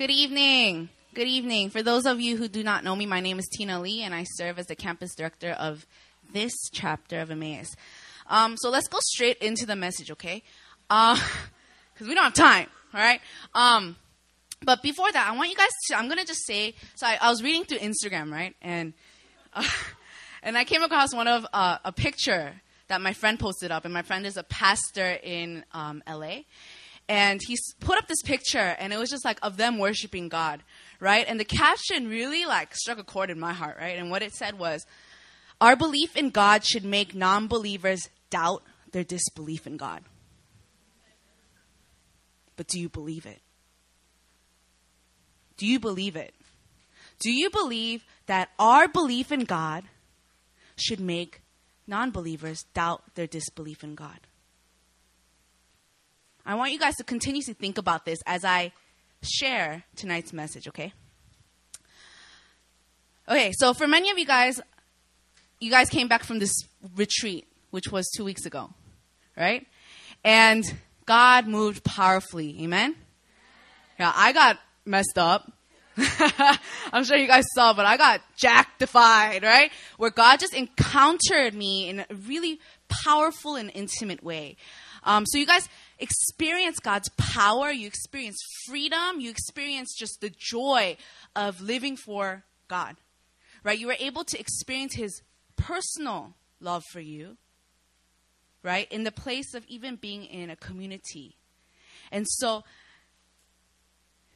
[0.00, 0.88] Good evening.
[1.12, 1.68] Good evening.
[1.68, 4.14] For those of you who do not know me, my name is Tina Lee, and
[4.14, 5.84] I serve as the campus director of
[6.32, 7.76] this chapter of Emmaus.
[8.26, 10.42] Um, so let's go straight into the message, okay?
[10.88, 13.20] Because uh, we don't have time, all right?
[13.54, 13.94] Um,
[14.62, 17.18] but before that, I want you guys to, I'm going to just say, so I,
[17.20, 18.56] I, was reading through Instagram, right?
[18.62, 18.94] And,
[19.52, 19.68] uh,
[20.42, 22.54] and I came across one of, uh, a picture
[22.88, 26.44] that my friend posted up, and my friend is a pastor in um, LA
[27.10, 30.62] and he put up this picture and it was just like of them worshiping god
[31.00, 31.26] right?
[31.26, 33.98] And the caption really like struck a chord in my heart right?
[33.98, 34.86] And what it said was
[35.60, 38.62] our belief in god should make non-believers doubt
[38.92, 40.04] their disbelief in god.
[42.56, 43.40] But do you believe it?
[45.56, 46.32] Do you believe it?
[47.18, 49.82] Do you believe that our belief in god
[50.76, 51.42] should make
[51.88, 54.20] non-believers doubt their disbelief in god
[56.50, 58.72] I want you guys to continuously think about this as I
[59.22, 60.92] share tonight's message, okay?
[63.28, 64.60] Okay, so for many of you guys,
[65.60, 66.52] you guys came back from this
[66.96, 68.68] retreat, which was two weeks ago,
[69.36, 69.64] right?
[70.24, 70.64] And
[71.06, 72.96] God moved powerfully, amen?
[74.00, 75.52] Yeah, I got messed up.
[76.92, 79.70] I'm sure you guys saw, but I got jacktified, right?
[79.98, 84.56] Where God just encountered me in a really powerful and intimate way.
[85.04, 85.68] Um, so you guys
[86.00, 90.96] experience God's power, you experience freedom, you experience just the joy
[91.36, 92.96] of living for God.
[93.62, 93.78] Right?
[93.78, 95.22] You were able to experience his
[95.56, 97.36] personal love for you.
[98.62, 98.90] Right?
[98.90, 101.36] In the place of even being in a community.
[102.10, 102.64] And so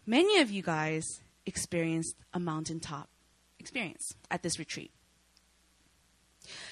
[0.07, 1.05] many of you guys
[1.47, 3.09] experienced a mountaintop
[3.59, 4.91] experience at this retreat.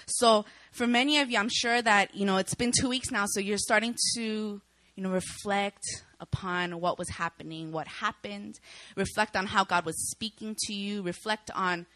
[0.06, 3.25] So for many of you, I'm sure that, you know, it's been two weeks now,
[3.27, 4.61] so you're starting to,
[4.95, 5.83] you know, reflect
[6.21, 8.61] upon what was happening, what happened,
[8.97, 11.87] reflect on how God was speaking to you, reflect on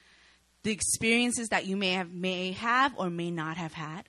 [0.62, 4.08] the experiences that you may have may have or may not have had.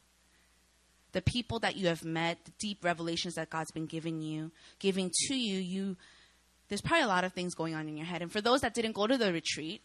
[1.11, 5.11] The people that you have met, the deep revelations that God's been giving you, giving
[5.27, 5.97] to you, you
[6.69, 8.21] there's probably a lot of things going on in your head.
[8.21, 9.81] And for those that didn't go to the retreat,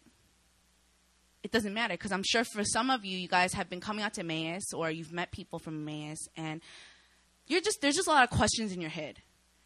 [1.42, 4.04] it doesn't matter because I'm sure for some of you, you guys have been coming
[4.04, 6.60] out to Emmaus or you've met people from Emmaus, and
[7.52, 9.20] you're just there's just a lot of questions in your head.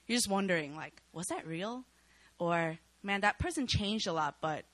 [0.07, 1.85] You're just wondering, like, was that real?
[2.39, 4.65] Or man, that person changed a lot, but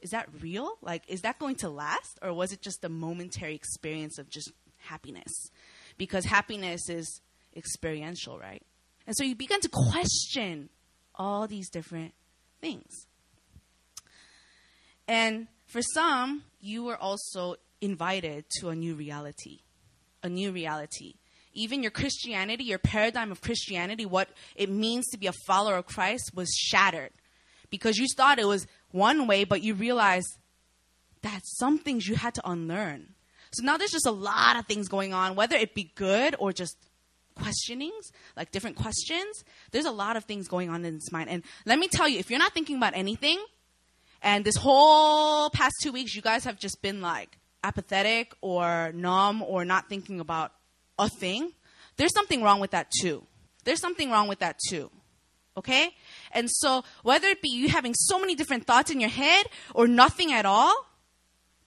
[0.00, 0.72] is that real?
[0.82, 4.52] Like, is that going to last, or was it just a momentary experience of just
[4.78, 5.50] happiness?
[5.96, 7.20] Because happiness is
[7.56, 8.62] experiential, right?
[9.06, 10.68] And so you begin to question
[11.14, 12.12] all these different
[12.60, 13.06] things.
[15.08, 19.60] And for some, you were also invited to a new reality.
[20.22, 21.14] A new reality.
[21.54, 25.86] Even your Christianity, your paradigm of Christianity, what it means to be a follower of
[25.86, 27.10] Christ, was shattered.
[27.70, 30.38] Because you thought it was one way, but you realized
[31.22, 33.14] that some things you had to unlearn.
[33.52, 36.52] So now there's just a lot of things going on, whether it be good or
[36.52, 36.76] just
[37.34, 39.44] questionings, like different questions.
[39.70, 41.30] There's a lot of things going on in this mind.
[41.30, 43.42] And let me tell you, if you're not thinking about anything,
[44.22, 49.42] and this whole past two weeks, you guys have just been like apathetic or numb
[49.42, 50.52] or not thinking about
[50.98, 51.52] a thing.
[51.96, 53.24] There's something wrong with that too.
[53.64, 54.90] There's something wrong with that too.
[55.56, 55.90] Okay?
[56.32, 59.88] And so, whether it be you having so many different thoughts in your head or
[59.88, 60.86] nothing at all,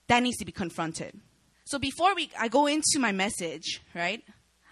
[0.08, 1.20] that needs to be confronted.
[1.64, 4.22] So, before we, I go into my message, right,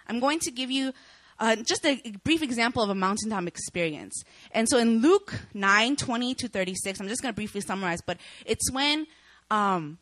[0.07, 0.93] I'm going to give you
[1.41, 4.23] uh, just a brief example of a mountaintop experience.
[4.53, 8.19] And so in Luke 9 20 to 36, I'm just going to briefly summarize, but
[8.45, 9.07] it's when
[9.51, 9.99] um,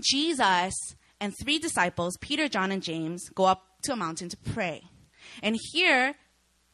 [0.00, 0.74] Jesus
[1.20, 4.82] and three disciples, Peter, John, and James, go up to a mountain to pray.
[5.42, 6.14] And here,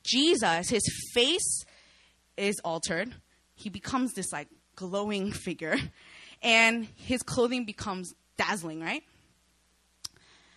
[0.02, 0.82] Jesus, his
[1.12, 1.64] face
[2.36, 3.14] is altered.
[3.54, 5.76] He becomes this like glowing figure,
[6.42, 9.02] and his clothing becomes dazzling, right?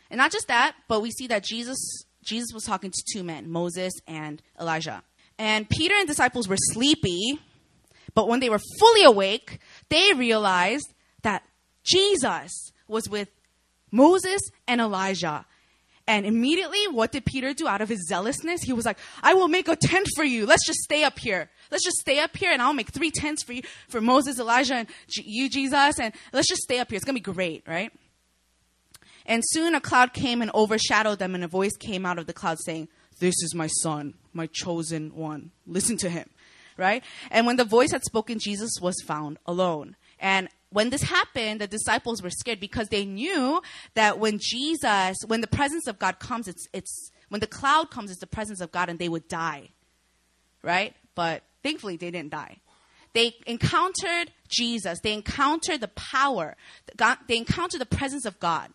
[0.09, 3.49] And not just that, but we see that Jesus Jesus was talking to two men,
[3.49, 5.03] Moses and Elijah.
[5.37, 7.39] And Peter and disciples were sleepy,
[8.13, 9.59] but when they were fully awake,
[9.89, 11.43] they realized that
[11.83, 13.29] Jesus was with
[13.91, 15.45] Moses and Elijah.
[16.05, 18.61] And immediately, what did Peter do out of his zealousness?
[18.63, 20.45] He was like, I will make a tent for you.
[20.45, 21.49] Let's just stay up here.
[21.71, 24.75] Let's just stay up here and I'll make three tents for you, for Moses, Elijah,
[24.75, 25.99] and you, Jesus.
[25.99, 26.97] And let's just stay up here.
[26.97, 27.91] It's going to be great, right?
[29.25, 32.33] And soon a cloud came and overshadowed them, and a voice came out of the
[32.33, 32.89] cloud saying,
[33.19, 35.51] This is my son, my chosen one.
[35.65, 36.29] Listen to him.
[36.75, 37.03] Right?
[37.29, 39.95] And when the voice had spoken, Jesus was found alone.
[40.19, 43.61] And when this happened, the disciples were scared because they knew
[43.93, 48.09] that when Jesus, when the presence of God comes, it's, it's when the cloud comes,
[48.09, 49.69] it's the presence of God and they would die.
[50.63, 50.95] Right?
[51.15, 52.57] But thankfully, they didn't die.
[53.13, 54.99] They encountered Jesus.
[55.01, 56.55] They encountered the power.
[56.97, 58.69] God, they encountered the presence of God.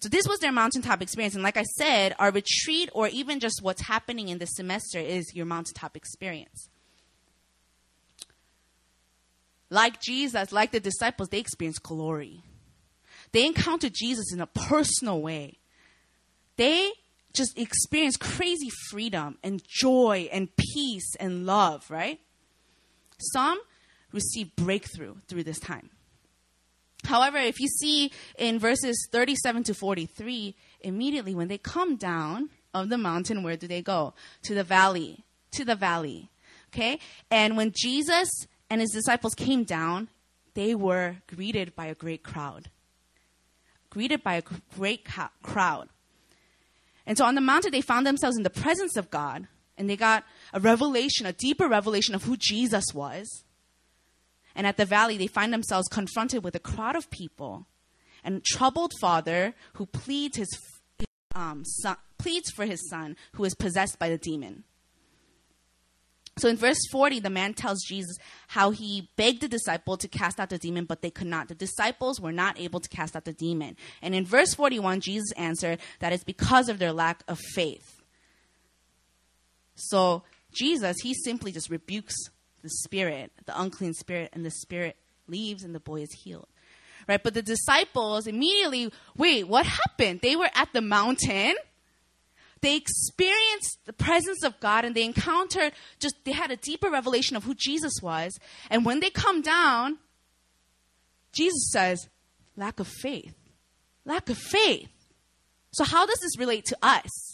[0.00, 1.34] So this was their mountaintop experience.
[1.34, 5.32] And like I said, our retreat or even just what's happening in this semester is
[5.32, 6.68] your mountaintop experience.
[9.72, 12.42] Like Jesus, like the disciples, they experienced glory.
[13.32, 15.60] They encountered Jesus in a personal way.
[16.58, 16.90] They
[17.32, 22.20] just experienced crazy freedom and joy and peace and love, right?
[23.32, 23.58] Some
[24.12, 25.88] received breakthrough through this time.
[27.06, 32.90] However, if you see in verses 37 to 43, immediately when they come down of
[32.90, 34.12] the mountain, where do they go?
[34.42, 35.24] To the valley.
[35.52, 36.28] To the valley.
[36.74, 36.98] Okay?
[37.30, 38.28] And when Jesus
[38.72, 40.08] and his disciples came down,
[40.54, 42.70] they were greeted by a great crowd.
[43.90, 44.42] Greeted by a
[44.74, 45.90] great ca- crowd.
[47.04, 49.46] And so on the mountain, they found themselves in the presence of God,
[49.76, 50.24] and they got
[50.54, 53.44] a revelation, a deeper revelation of who Jesus was.
[54.54, 57.66] And at the valley, they find themselves confronted with a crowd of people
[58.24, 60.48] and troubled father who pleads, his,
[61.34, 64.64] um, son, pleads for his son who is possessed by the demon.
[66.38, 68.16] So in verse 40, the man tells Jesus
[68.48, 71.48] how he begged the disciple to cast out the demon, but they could not.
[71.48, 73.76] The disciples were not able to cast out the demon.
[74.00, 78.00] And in verse 41, Jesus answered that it's because of their lack of faith.
[79.74, 82.16] So Jesus, he simply just rebukes
[82.62, 84.96] the spirit, the unclean spirit, and the spirit
[85.28, 86.48] leaves and the boy is healed.
[87.08, 87.22] Right?
[87.22, 90.20] But the disciples immediately, wait, what happened?
[90.22, 91.54] They were at the mountain.
[92.62, 97.36] They experienced the presence of God and they encountered just, they had a deeper revelation
[97.36, 98.38] of who Jesus was.
[98.70, 99.98] And when they come down,
[101.32, 102.08] Jesus says,
[102.56, 103.34] lack of faith.
[104.04, 104.88] Lack of faith.
[105.72, 107.32] So, how does this relate to us?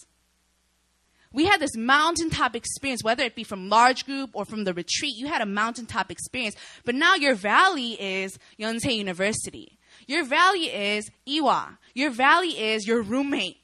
[1.32, 5.14] we had this mountaintop experience, whether it be from large group or from the retreat,
[5.16, 6.56] you had a mountaintop experience.
[6.84, 9.78] But now your valley is Yonsei University.
[10.06, 11.76] Your valley is Ewha.
[11.94, 13.58] Your valley is your roommate.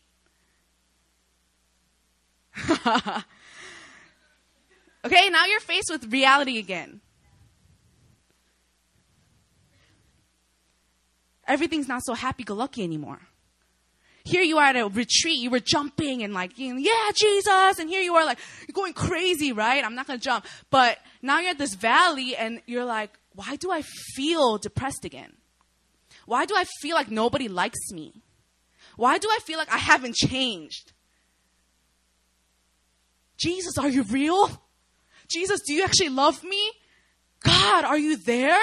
[5.04, 7.00] okay, now you're faced with reality again.
[11.46, 13.20] Everything's not so happy go lucky anymore.
[14.24, 17.78] Here you are at a retreat, you were jumping and like, yeah, Jesus.
[17.78, 19.84] And here you are like, you're going crazy, right?
[19.84, 20.46] I'm not going to jump.
[20.70, 25.34] But now you're at this valley and you're like, why do I feel depressed again?
[26.24, 28.22] Why do I feel like nobody likes me?
[28.96, 30.93] Why do I feel like I haven't changed?
[33.36, 34.50] Jesus, are you real?
[35.28, 36.70] Jesus, do you actually love me?
[37.42, 38.60] God, are you there?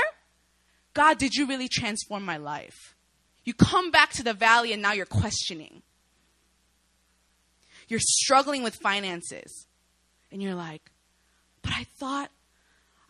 [0.94, 2.96] God, did you really transform my life?
[3.44, 5.82] You come back to the valley and now you're questioning.
[7.88, 9.68] You're struggling with finances.
[10.32, 10.92] And you're like,
[11.62, 12.30] but I thought,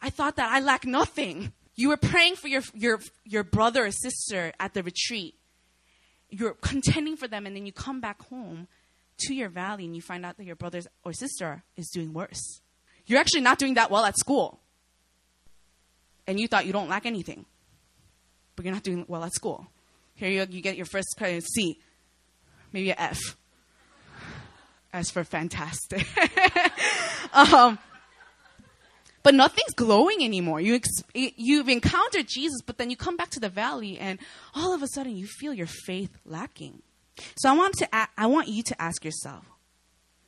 [0.02, 1.54] I thought that I lack nothing.
[1.76, 5.36] You were praying for your, your, your brother or sister at the retreat.
[6.30, 8.68] You're contending for them, and then you come back home
[9.22, 12.62] to your valley and you find out that your brother or sister is doing worse.
[13.06, 14.60] You're actually not doing that well at school.
[16.28, 17.46] And you thought you don't lack anything,
[18.56, 19.68] but you're not doing well at school.
[20.16, 21.80] Here you, you get your first credit C,
[22.72, 23.20] maybe an F.
[24.94, 26.06] As for fantastic.
[27.34, 27.80] um,
[29.24, 30.60] but nothing's glowing anymore.
[30.60, 34.20] You ex- you've encountered Jesus, but then you come back to the valley, and
[34.54, 36.82] all of a sudden you feel your faith lacking.
[37.36, 39.46] So I want to a- I want you to ask yourself,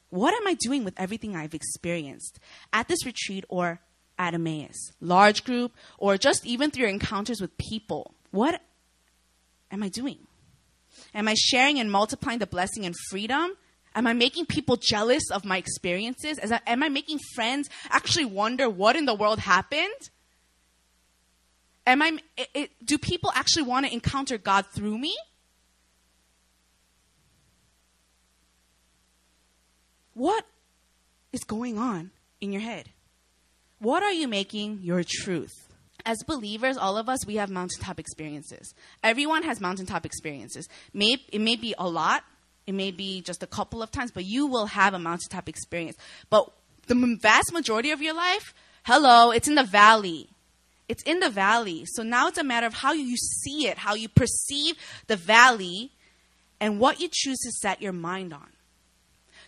[0.09, 2.39] what am I doing with everything I've experienced
[2.71, 3.79] at this retreat or
[4.19, 8.13] at Emmaus, large group, or just even through your encounters with people?
[8.31, 8.61] What
[9.71, 10.19] am I doing?
[11.15, 13.57] Am I sharing and multiplying the blessing and freedom?
[13.95, 16.39] Am I making people jealous of my experiences?
[16.43, 20.09] I, am I making friends actually wonder what in the world happened?
[21.85, 25.15] Am I, it, it, do people actually want to encounter God through me?
[30.13, 30.45] What
[31.31, 32.89] is going on in your head?
[33.79, 35.73] What are you making your truth?
[36.05, 38.73] as believers, all of us, we have mountaintop experiences.
[39.03, 40.67] Everyone has mountaintop experiences.
[40.93, 42.23] May, it may be a lot,
[42.67, 45.97] it may be just a couple of times, but you will have a mountaintop experience.
[46.29, 46.51] But
[46.87, 48.53] the vast majority of your life,
[48.83, 50.29] hello, it's in the valley.
[50.89, 51.85] It's in the valley.
[51.85, 54.75] So now it's a matter of how you see it, how you perceive
[55.07, 55.91] the valley,
[56.59, 58.47] and what you choose to set your mind on.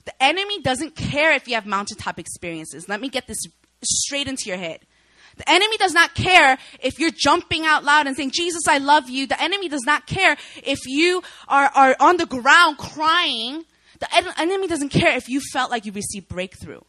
[0.06, 2.88] The enemy doesn't care if you have mountaintop experiences.
[2.88, 3.40] Let me get this
[3.84, 4.82] straight into your head.
[5.38, 9.10] The enemy does not care if you're jumping out loud and saying, Jesus, I love
[9.10, 9.28] you.
[9.28, 13.66] The enemy does not care if you are, are on the ground crying.
[14.00, 16.82] The enemy doesn't care if you felt like you received breakthrough.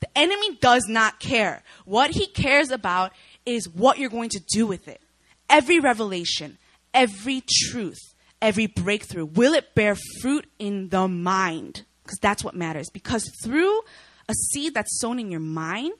[0.00, 1.62] The enemy does not care.
[1.84, 3.12] What he cares about
[3.44, 5.00] is what you're going to do with it.
[5.48, 6.58] Every revelation,
[6.94, 8.00] every truth,
[8.40, 11.84] every breakthrough, will it bear fruit in the mind?
[12.10, 12.90] Because that's what matters.
[12.90, 13.82] Because through
[14.28, 15.92] a seed that's sown in your mind,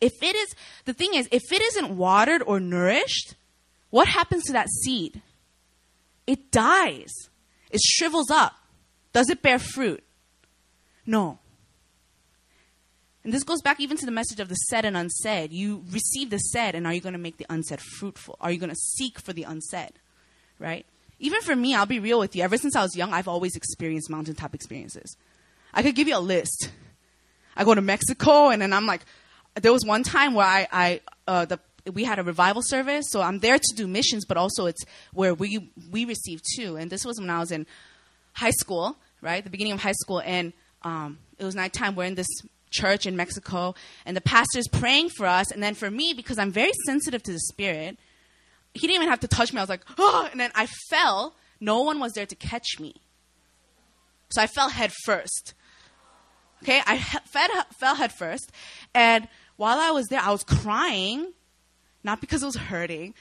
[0.00, 0.54] if it is,
[0.86, 3.34] the thing is, if it isn't watered or nourished,
[3.90, 5.20] what happens to that seed?
[6.26, 7.12] It dies.
[7.70, 8.54] It shrivels up.
[9.12, 10.02] Does it bear fruit?
[11.04, 11.38] No.
[13.24, 15.52] And this goes back even to the message of the said and unsaid.
[15.52, 18.38] You receive the said, and are you going to make the unsaid fruitful?
[18.40, 19.92] Are you going to seek for the unsaid?
[20.58, 20.86] Right?
[21.18, 22.42] Even for me, I'll be real with you.
[22.42, 25.16] Ever since I was young, I've always experienced mountaintop experiences.
[25.72, 26.70] I could give you a list.
[27.56, 29.02] I go to Mexico, and then I'm like,
[29.54, 31.60] there was one time where I, I uh, the
[31.92, 35.34] we had a revival service, so I'm there to do missions, but also it's where
[35.34, 36.76] we we receive too.
[36.76, 37.66] And this was when I was in
[38.32, 40.52] high school, right, the beginning of high school, and
[40.82, 41.94] um, it was nighttime.
[41.94, 42.28] We're in this
[42.70, 45.50] church in Mexico, and the pastor's praying for us.
[45.50, 47.98] And then for me, because I'm very sensitive to the spirit,
[48.74, 49.58] he didn't even have to touch me.
[49.58, 51.34] I was like, oh, and then I fell.
[51.60, 52.94] No one was there to catch me,
[54.28, 55.54] so I fell head first.
[56.62, 58.50] Okay, I fed, fell head first,
[58.94, 61.32] and while I was there, I was crying,
[62.02, 63.14] not because it was hurting,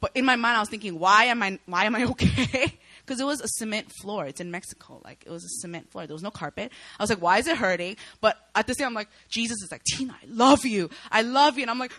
[0.00, 2.78] but in my mind, I was thinking, why am I, why am I okay?
[3.10, 4.26] Because it was a cement floor.
[4.26, 5.00] It's in Mexico.
[5.04, 6.06] Like, it was a cement floor.
[6.06, 6.70] There was no carpet.
[6.96, 7.96] I was like, why is it hurting?
[8.20, 10.90] But at the same I'm like, Jesus is like, Tina, I love you.
[11.10, 11.62] I love you.
[11.62, 11.90] And I'm like,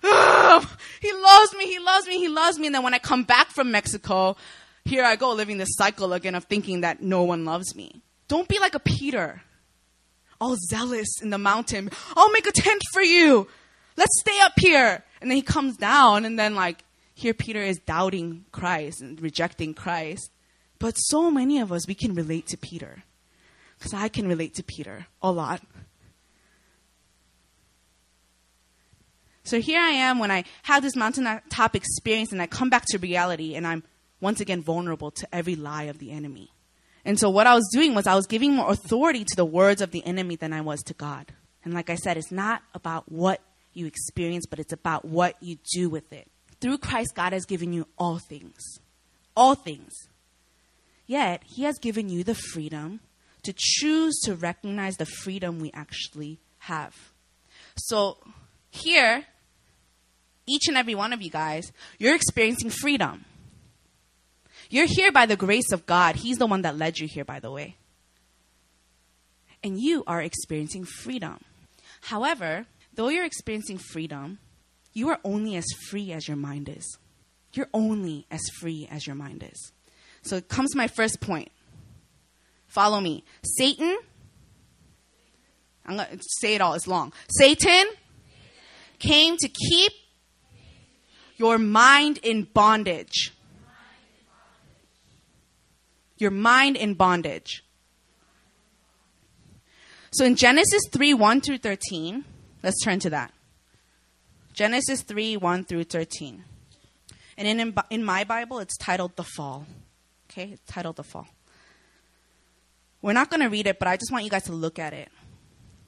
[1.01, 1.65] he loves me.
[1.65, 2.17] He loves me.
[2.17, 2.67] He loves me.
[2.67, 4.37] And then when I come back from Mexico,
[4.85, 8.01] here I go living this cycle again of thinking that no one loves me.
[8.29, 9.41] Don't be like a Peter,
[10.39, 11.89] all zealous in the mountain.
[12.15, 13.49] I'll make a tent for you.
[13.97, 15.03] Let's stay up here.
[15.19, 19.73] And then he comes down, and then, like, here Peter is doubting Christ and rejecting
[19.73, 20.30] Christ.
[20.81, 23.03] But so many of us, we can relate to Peter.
[23.77, 25.61] Because I can relate to Peter a lot.
[29.43, 32.97] So here I am when I have this mountaintop experience and I come back to
[32.97, 33.83] reality and I'm
[34.21, 36.49] once again vulnerable to every lie of the enemy.
[37.05, 39.81] And so what I was doing was I was giving more authority to the words
[39.81, 41.31] of the enemy than I was to God.
[41.63, 43.39] And like I said, it's not about what
[43.73, 46.27] you experience, but it's about what you do with it.
[46.59, 48.79] Through Christ, God has given you all things.
[49.35, 49.93] All things.
[51.11, 53.01] Yet, He has given you the freedom
[53.43, 56.95] to choose to recognize the freedom we actually have.
[57.75, 58.17] So,
[58.69, 59.25] here,
[60.47, 63.25] each and every one of you guys, you're experiencing freedom.
[64.69, 66.15] You're here by the grace of God.
[66.15, 67.75] He's the one that led you here, by the way.
[69.61, 71.39] And you are experiencing freedom.
[71.99, 74.39] However, though you're experiencing freedom,
[74.93, 76.97] you are only as free as your mind is.
[77.51, 79.73] You're only as free as your mind is.
[80.23, 81.51] So it comes to my first point.
[82.67, 83.23] Follow me.
[83.43, 83.97] Satan,
[85.85, 87.11] I'm going to say it all, it's long.
[87.29, 87.85] Satan
[88.99, 89.91] came to keep
[91.37, 93.33] your mind in bondage.
[96.17, 97.63] Your mind in bondage.
[100.13, 102.25] So in Genesis 3 1 through 13,
[102.63, 103.33] let's turn to that.
[104.53, 106.43] Genesis 3 1 through 13.
[107.37, 109.65] And in, in my Bible, it's titled The Fall.
[110.31, 111.27] Okay, it's titled The Fall.
[113.01, 114.93] We're not going to read it, but I just want you guys to look at
[114.93, 115.09] it.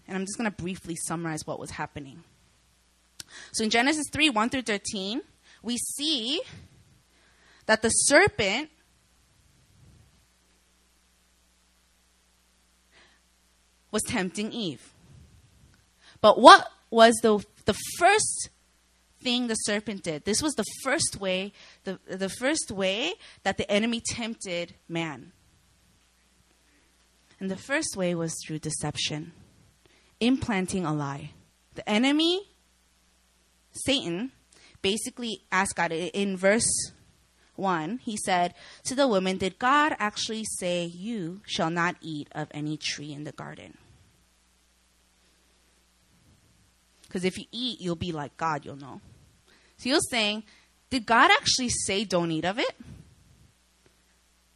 [0.06, 2.24] And I'm just going to briefly summarize what was happening.
[3.54, 5.22] So in Genesis 3 1 through 13,
[5.62, 6.42] we see
[7.68, 8.70] that the serpent
[13.92, 14.92] was tempting Eve.
[16.20, 18.50] But what was the, the first
[19.24, 20.26] thing the serpent did?
[20.26, 21.54] This was the first way,
[21.84, 23.14] the, the first way
[23.44, 25.32] that the enemy tempted man.
[27.40, 29.34] And the first way was through deception,
[30.20, 31.32] implanting a lie.
[31.76, 32.48] The enemy,
[33.72, 34.32] Satan,
[34.82, 36.92] basically asked God in verse
[37.56, 38.54] 1, he said
[38.84, 43.24] to the woman, Did God actually say, You shall not eat of any tree in
[43.24, 43.78] the garden?
[47.14, 49.00] Because if you eat, you'll be like God, you'll know.
[49.84, 50.44] So was saying,
[50.90, 52.76] Did God actually say, Don't eat of it?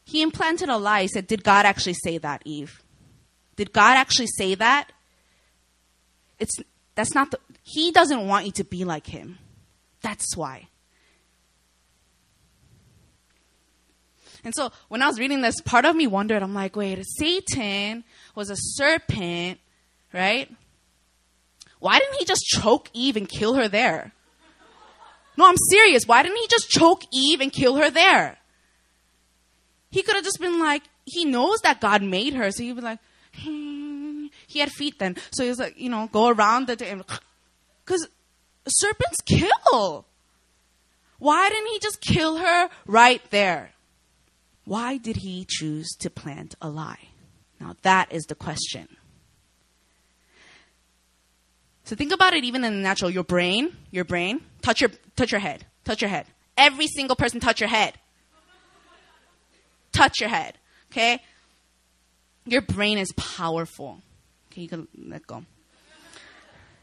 [0.05, 1.01] He implanted a lie.
[1.01, 2.81] He said, Did God actually say that, Eve?
[3.55, 4.91] Did God actually say that?
[6.39, 6.55] It's
[6.95, 9.37] that's not the he doesn't want you to be like him.
[10.01, 10.67] That's why.
[14.43, 18.05] And so when I was reading this, part of me wondered, I'm like, wait, Satan
[18.35, 19.59] was a serpent,
[20.13, 20.49] right?
[21.79, 24.13] Why didn't he just choke Eve and kill her there?
[25.37, 26.07] No, I'm serious.
[26.07, 28.37] Why didn't he just choke Eve and kill her there?
[29.91, 32.81] He could have just been like, he knows that God made her, so he'd be
[32.81, 32.99] like,
[33.33, 33.87] hmm.
[34.47, 35.15] He had feet then.
[35.31, 37.05] So he was like, you know, go around the
[37.85, 38.07] because
[38.67, 40.05] serpents kill.
[41.19, 43.71] Why didn't he just kill her right there?
[44.65, 47.09] Why did he choose to plant a lie?
[47.59, 48.87] Now that is the question.
[51.83, 53.09] So think about it even in the natural.
[53.09, 55.65] Your brain, your brain, touch your touch your head.
[55.83, 56.27] Touch your head.
[56.57, 57.95] Every single person touch your head.
[59.91, 60.57] Touch your head.
[60.91, 61.19] Okay?
[62.45, 64.01] Your brain is powerful.
[64.51, 65.43] Okay, you can let go.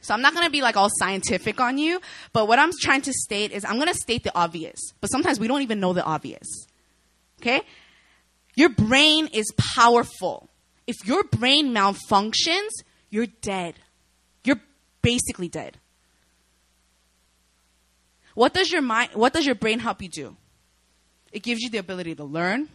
[0.00, 1.98] So I'm not to be like all scientific on you,
[2.34, 4.78] but what I'm trying to state is I'm to state the obvious.
[5.00, 6.46] But sometimes we don't even know the obvious.
[7.40, 7.62] Okay?
[8.54, 10.50] Your brain is powerful.
[10.86, 12.68] If your brain malfunctions,
[13.08, 13.76] you're dead.
[14.44, 14.60] You're
[15.00, 15.78] basically dead.
[18.34, 20.36] What does your mind what does your brain help you do?
[21.32, 22.68] It gives you the ability to learn.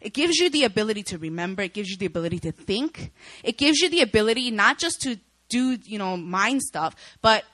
[0.00, 1.62] It gives you the ability to remember.
[1.62, 3.12] It gives you the ability to think.
[3.42, 5.16] It gives you the ability not just to
[5.48, 7.44] do, you know, mind stuff, but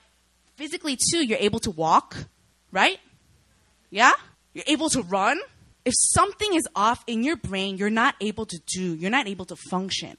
[0.55, 2.15] physically too, you're able to walk,
[2.71, 2.99] right?
[3.89, 4.11] Yeah?
[4.53, 5.39] You're able to run.
[5.85, 9.45] If something is off in your brain, you're not able to do, you're not able
[9.45, 10.17] to function.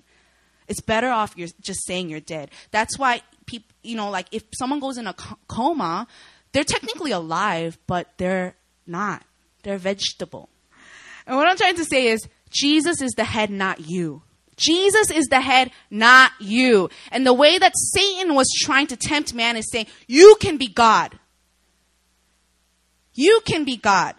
[0.67, 2.51] It's better off you're just saying you're dead.
[2.71, 5.15] That's why people, you know, like if someone goes in a
[5.47, 6.07] coma,
[6.53, 9.25] they're technically alive, but they're not.
[9.63, 10.49] They're vegetable.
[11.27, 14.23] And what I'm trying to say is Jesus is the head, not you.
[14.57, 16.91] Jesus is the head, not you.
[17.13, 20.67] And the way that Satan was trying to tempt man is saying, you can be
[20.67, 21.19] God.
[23.15, 24.15] You can be God.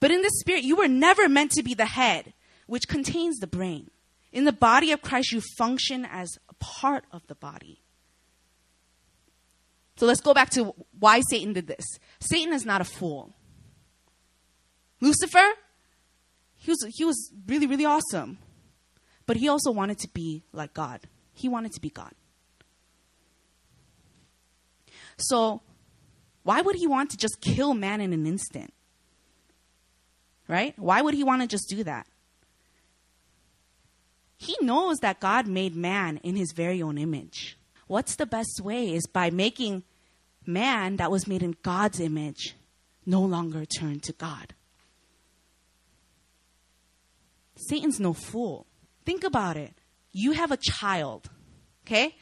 [0.00, 2.32] But in the spirit, you were never meant to be the head,
[2.66, 3.90] which contains the brain.
[4.32, 7.80] In the body of Christ, you function as a part of the body.
[9.98, 11.84] So let's go back to why Satan did this.
[12.20, 13.34] Satan is not a fool.
[15.00, 15.44] Lucifer,
[16.56, 18.38] he was, he was really, really awesome.
[19.26, 21.00] But he also wanted to be like God.
[21.34, 22.12] He wanted to be God.
[25.18, 25.62] So,
[26.44, 28.72] why would he want to just kill man in an instant?
[30.46, 30.78] Right?
[30.78, 32.06] Why would he want to just do that?
[34.36, 37.58] He knows that God made man in his very own image.
[37.88, 39.82] What's the best way is by making
[40.48, 42.56] man that was made in God's image
[43.06, 44.54] no longer turned to God.
[47.56, 48.66] Satan's no fool.
[49.04, 49.74] Think about it.
[50.12, 51.28] You have a child,
[51.86, 52.14] okay?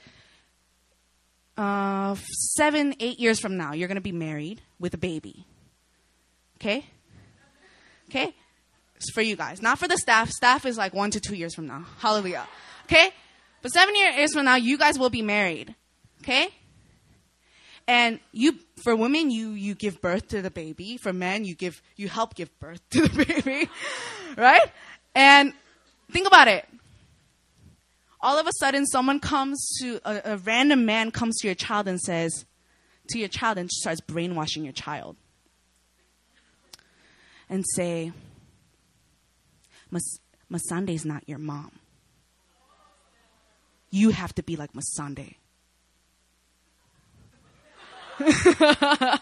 [1.57, 2.15] Uh,
[2.55, 5.47] seven, eight years from now, you're going to be married with a baby.
[6.57, 6.85] Okay?
[8.09, 8.35] Okay?
[8.97, 10.31] It's for you guys, not for the staff.
[10.31, 11.85] Staff is like one to two years from now.
[11.99, 12.47] Hallelujah.
[12.85, 13.11] Okay?
[13.63, 15.75] But seven years from now, you guys will be married.
[16.23, 16.49] Okay?
[17.89, 20.97] And you, for women, you, you give birth to the baby.
[20.97, 23.71] For men, you give, you help give birth to the baby.
[24.37, 24.71] right?
[25.15, 25.53] And
[26.11, 26.67] think about it.
[28.21, 31.87] All of a sudden, someone comes to, a, a random man comes to your child
[31.87, 32.45] and says,
[33.09, 35.17] to your child and starts brainwashing your child.
[37.49, 38.13] And say,
[40.51, 41.71] Masande's not your mom.
[43.91, 45.37] You have to be like Masande.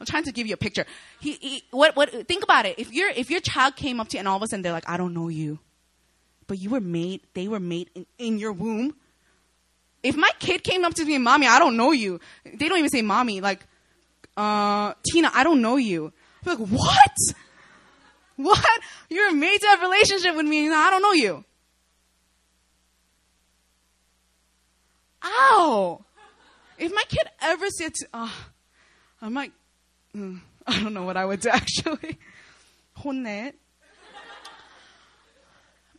[0.00, 0.84] I'm trying to give you a picture.
[1.20, 2.78] He, he, what, what, think about it.
[2.78, 4.72] If your, if your child came up to you and all of a sudden they're
[4.72, 5.58] like, I don't know you,
[6.46, 8.94] but you were made, they were made in, in your womb.
[10.02, 12.20] If my kid came up to me and mommy, I don't know you.
[12.44, 13.40] They don't even say mommy.
[13.40, 13.66] Like,
[14.36, 16.12] uh, Tina, I don't know you.
[16.44, 17.16] I'm like, what?
[18.36, 18.80] What?
[19.08, 21.44] You're made to have a relationship with me and I don't know you.
[25.24, 26.05] Ow!
[26.78, 28.30] If my kid ever said, to, uh,
[29.22, 29.52] I might,
[30.14, 32.18] mm, I don't know what I would do actually.
[32.98, 33.52] 혼내.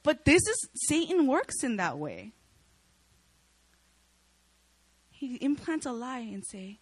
[0.04, 2.32] But this is, Satan works in that way.
[5.12, 6.80] He implants a lie and say,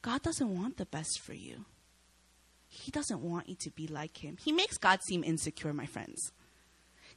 [0.00, 1.64] God doesn't want the best for you.
[2.68, 4.36] He doesn't want you to be like him.
[4.42, 6.32] He makes God seem insecure, my friends.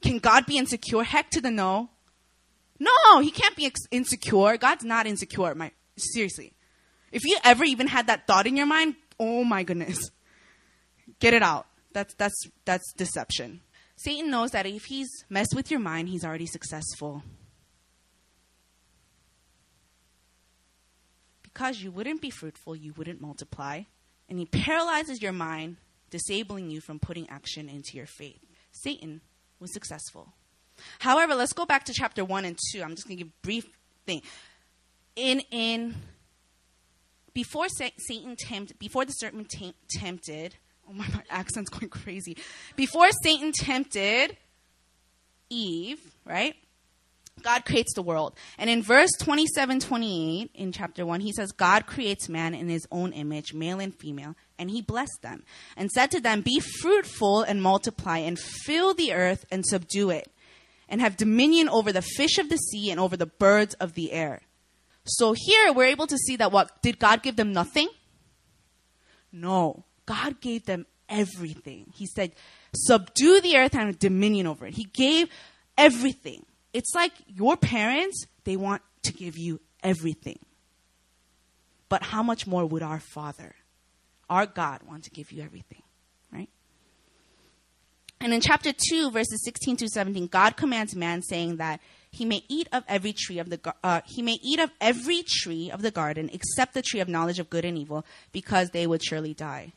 [0.02, 1.02] Can God be insecure?
[1.02, 1.90] Heck to the no.
[2.78, 4.56] No, he can't be insecure.
[4.56, 5.54] God's not insecure.
[5.54, 6.52] My seriously.
[7.12, 10.10] If you ever even had that thought in your mind, oh my goodness.
[11.20, 11.66] Get it out.
[11.92, 13.60] That's that's that's deception.
[13.96, 17.22] Satan knows that if he's messed with your mind, he's already successful.
[21.42, 23.84] Because you wouldn't be fruitful, you wouldn't multiply,
[24.28, 25.78] and he paralyzes your mind,
[26.10, 28.44] disabling you from putting action into your faith.
[28.72, 29.22] Satan
[29.58, 30.34] was successful.
[30.98, 32.82] However, let's go back to chapter 1 and 2.
[32.82, 33.66] I'm just going to give a brief
[34.06, 34.22] thing.
[35.14, 35.94] In in
[37.32, 39.54] before Satan tempted, before the serpent
[39.90, 40.56] tempted,
[40.88, 42.36] oh my, my accent's going crazy.
[42.76, 44.36] Before Satan tempted
[45.50, 46.54] Eve, right?
[47.42, 48.34] God creates the world.
[48.56, 52.86] And in verse 27 28 in chapter 1, he says, God creates man in his
[52.90, 55.44] own image, male and female, and he blessed them
[55.76, 60.30] and said to them, Be fruitful and multiply and fill the earth and subdue it,
[60.88, 64.12] and have dominion over the fish of the sea and over the birds of the
[64.12, 64.42] air.
[65.04, 67.88] So here we're able to see that what did God give them nothing?
[69.32, 69.84] No.
[70.04, 71.92] God gave them everything.
[71.94, 72.32] He said,
[72.74, 74.74] subdue the earth and have dominion over it.
[74.74, 75.28] He gave
[75.76, 76.44] everything.
[76.72, 80.38] It's like your parents, they want to give you everything.
[81.88, 83.54] But how much more would our Father,
[84.28, 85.82] our God, want to give you everything?
[88.20, 91.80] And in chapter 2, verses 16 to 17, God commands man, saying that
[92.16, 95.70] he may eat of every tree of the uh, he may eat of every tree
[95.70, 99.04] of the garden except the tree of knowledge of good and evil because they would
[99.04, 99.72] surely die.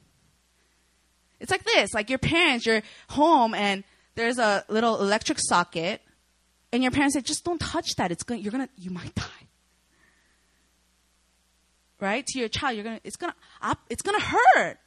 [1.41, 3.83] It's like this like your parents you're home and
[4.15, 6.01] there's a little electric socket
[6.71, 8.09] and your parents say just don't touch that.
[8.09, 9.25] It's going you're to you might die.
[11.99, 12.25] Right?
[12.25, 13.33] To your child you're to it's to
[13.89, 14.77] it's to hurt.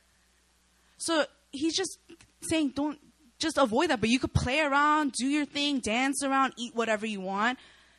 [0.97, 1.99] So he's just
[2.41, 2.99] saying don't
[3.43, 4.01] just avoid that.
[4.01, 7.59] But you could play around, do your thing, dance around, eat whatever you want,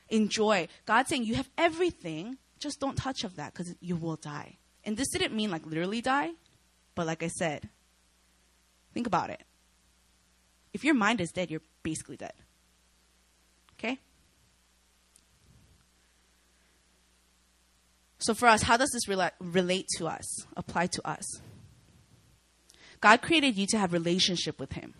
[0.09, 0.67] enjoy.
[0.85, 4.57] God's saying you have everything, just don't touch of that because you will die.
[4.85, 6.31] And this didn't mean like literally die,
[6.95, 7.69] but like I said,
[8.93, 9.41] think about it.
[10.73, 12.33] If your mind is dead, you're basically dead.
[13.77, 13.99] Okay?
[18.17, 21.41] So for us, how does this rela- relate to us, apply to us?
[23.01, 24.93] God created you to have relationship with him.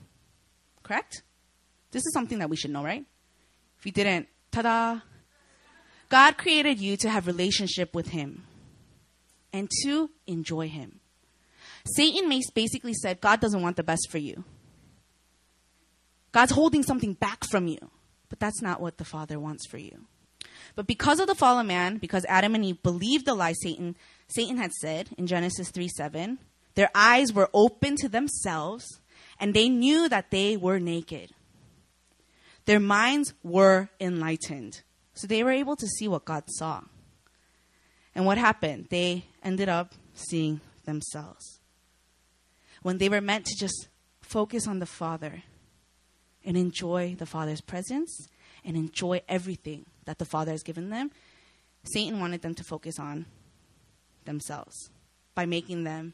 [0.84, 1.24] Correct?
[1.92, 3.06] This is something that we should know, right?
[3.80, 5.00] If you didn't, ta-da.
[6.10, 8.44] God created you to have relationship with him
[9.52, 11.00] and to enjoy him.
[11.96, 14.44] Satan basically said God doesn't want the best for you.
[16.32, 17.90] God's holding something back from you.
[18.34, 20.06] But that's not what the Father wants for you.
[20.76, 23.96] But because of the fall of man, because Adam and Eve believed the lie Satan
[24.28, 26.40] Satan had said in Genesis 3 7,
[26.74, 29.00] their eyes were open to themselves
[29.40, 31.32] and they knew that they were naked.
[32.66, 34.82] Their minds were enlightened.
[35.14, 36.82] So they were able to see what God saw.
[38.16, 38.88] And what happened?
[38.90, 41.60] They ended up seeing themselves.
[42.82, 43.88] When they were meant to just
[44.22, 45.44] focus on the Father
[46.46, 48.28] and enjoy the Father's presence
[48.64, 51.12] and enjoy everything that the Father has given them,
[51.86, 53.26] Satan wanted them to focus on
[54.26, 54.90] themselves
[55.36, 56.14] by making them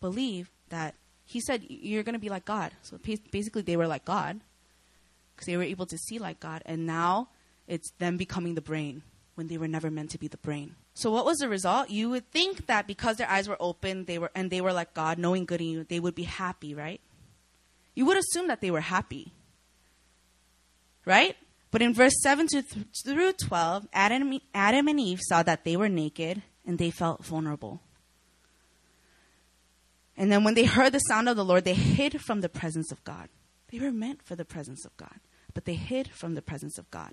[0.00, 0.94] believe that
[1.32, 2.72] he said, You're going to be like God.
[2.82, 2.98] So
[3.30, 4.40] basically, they were like God
[5.34, 6.62] because they were able to see like God.
[6.66, 7.28] And now
[7.66, 9.02] it's them becoming the brain
[9.34, 10.76] when they were never meant to be the brain.
[10.92, 11.88] So what was the result?
[11.88, 14.92] You would think that because their eyes were open, they were and they were like
[14.92, 17.00] God, knowing good in you, they would be happy, right?
[17.94, 19.32] You would assume that they were happy.
[21.06, 21.34] Right?
[21.70, 22.62] But in verse 7 to
[23.04, 27.80] through 12, Adam, Adam and Eve saw that they were naked and they felt vulnerable.
[30.16, 32.92] And then when they heard the sound of the Lord, they hid from the presence
[32.92, 33.28] of God.
[33.70, 35.20] They were meant for the presence of God,
[35.54, 37.12] but they hid from the presence of God.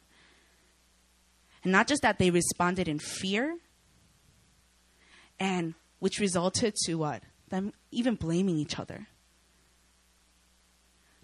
[1.63, 3.57] And not just that, they responded in fear,
[5.39, 7.23] and which resulted to what?
[7.49, 9.07] Them even blaming each other.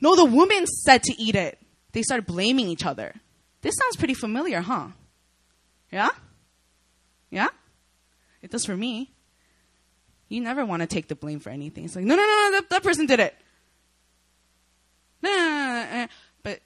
[0.01, 1.59] No, the woman said to eat it.
[1.91, 3.13] They started blaming each other.
[3.61, 4.89] This sounds pretty familiar, huh?
[5.91, 6.09] Yeah?
[7.29, 7.47] Yeah?
[8.41, 9.14] It does for me.
[10.27, 11.85] You never want to take the blame for anything.
[11.85, 13.35] It's like, no, no, no, no that, that person did it.
[15.21, 16.07] No, no, no, no,
[16.43, 16.59] But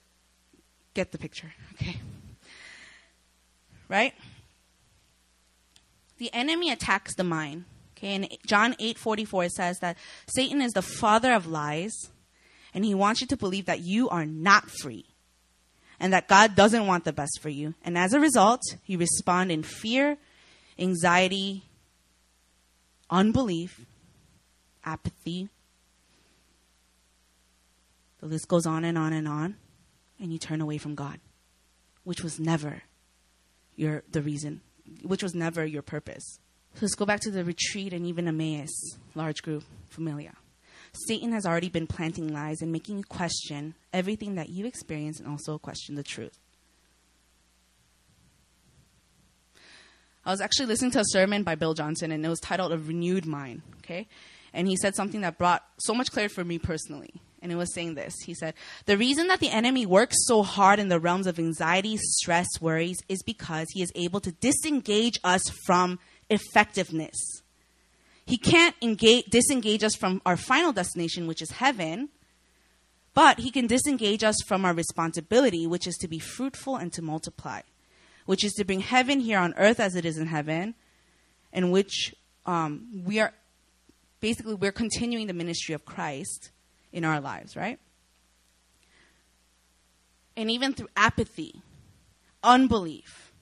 [0.94, 1.98] get the picture, okay?
[3.88, 4.14] Right?
[6.18, 7.66] The enemy attacks the mind.
[7.98, 12.10] Okay, in John 8:44 it says that Satan is the father of lies
[12.74, 15.06] and he wants you to believe that you are not free
[16.00, 17.74] and that God doesn't want the best for you.
[17.84, 20.18] And as a result, you respond in fear,
[20.78, 21.64] anxiety,
[23.10, 23.86] unbelief,
[24.84, 25.50] apathy.
[28.20, 29.56] The list goes on and on and on,
[30.20, 31.20] and you turn away from God,
[32.04, 32.84] which was never
[33.76, 34.62] your the reason,
[35.04, 36.40] which was never your purpose.
[36.76, 38.70] So let's go back to the retreat and even Emmaus,
[39.16, 40.34] large group, familia.
[41.08, 45.28] Satan has already been planting lies and making you question everything that you experience and
[45.28, 46.38] also question the truth.
[50.26, 52.78] I was actually listening to a sermon by Bill Johnson, and it was titled A
[52.78, 53.62] Renewed Mind.
[53.80, 54.08] Okay?
[54.54, 57.14] And he said something that brought so much clarity for me personally.
[57.42, 58.14] And it was saying this.
[58.26, 58.54] He said,
[58.86, 62.98] The reason that the enemy works so hard in the realms of anxiety, stress, worries
[63.08, 67.16] is because he is able to disengage us from effectiveness.
[68.26, 72.10] He can't engage, disengage us from our final destination, which is heaven,
[73.14, 77.02] But he can disengage us from our responsibility, which is to be fruitful and to
[77.02, 77.62] multiply,
[78.30, 80.76] which is to bring heaven here on earth as it is in heaven,
[81.52, 82.14] in which
[82.46, 83.34] um, we are
[84.20, 86.52] basically we're continuing the ministry of Christ
[86.94, 87.80] in our lives, right?
[90.38, 91.64] And even through apathy,
[92.44, 93.34] unbelief,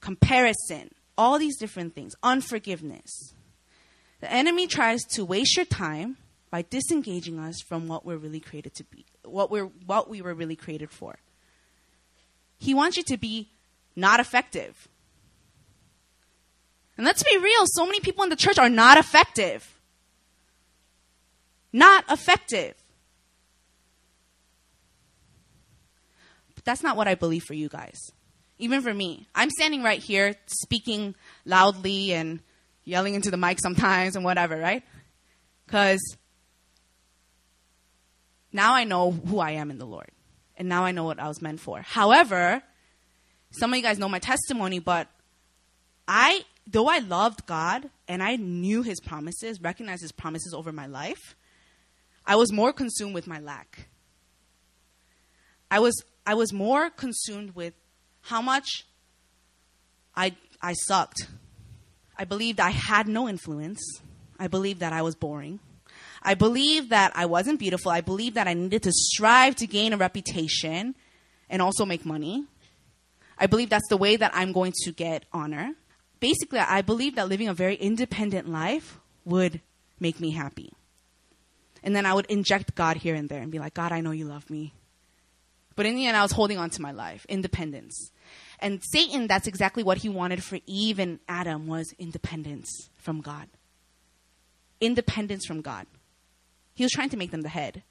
[0.00, 3.34] comparison, all these different things, unforgiveness.
[4.20, 6.16] The enemy tries to waste your time
[6.50, 10.32] by disengaging us from what we're really created to be, what we're what we were
[10.32, 11.18] really created for.
[12.56, 13.50] He wants you to be
[13.96, 14.88] not effective.
[16.96, 19.80] And let's be real, so many people in the church are not effective.
[21.72, 22.74] Not effective.
[26.54, 28.12] But that's not what I believe for you guys.
[28.58, 29.26] Even for me.
[29.34, 31.14] I'm standing right here speaking
[31.46, 32.40] loudly and
[32.84, 34.82] yelling into the mic sometimes and whatever, right?
[35.64, 36.02] Because
[38.52, 40.10] now I know who I am in the Lord.
[40.56, 41.80] And now I know what I was meant for.
[41.80, 42.62] However,
[43.50, 45.08] some of you guys know my testimony, but
[46.06, 50.86] I, though I loved God and I knew his promises, recognized his promises over my
[50.86, 51.36] life,
[52.26, 53.88] I was more consumed with my lack.
[55.70, 57.74] I was, I was more consumed with
[58.22, 58.86] how much
[60.14, 61.28] I, I sucked.
[62.18, 63.80] I believed I had no influence.
[64.38, 65.60] I believed that I was boring.
[66.22, 67.90] I believed that I wasn't beautiful.
[67.90, 70.94] I believed that I needed to strive to gain a reputation
[71.48, 72.44] and also make money.
[73.40, 75.72] I believe that's the way that I'm going to get honor.
[76.20, 79.62] Basically, I believe that living a very independent life would
[79.98, 80.74] make me happy.
[81.82, 84.10] And then I would inject God here and there and be like, God, I know
[84.10, 84.74] you love me.
[85.74, 88.10] But in the end, I was holding on to my life, independence.
[88.58, 93.48] And Satan, that's exactly what he wanted for Eve and Adam was independence from God.
[94.82, 95.86] Independence from God.
[96.74, 97.82] He was trying to make them the head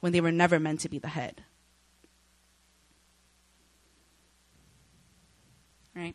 [0.00, 1.44] when they were never meant to be the head.
[5.98, 6.14] Right?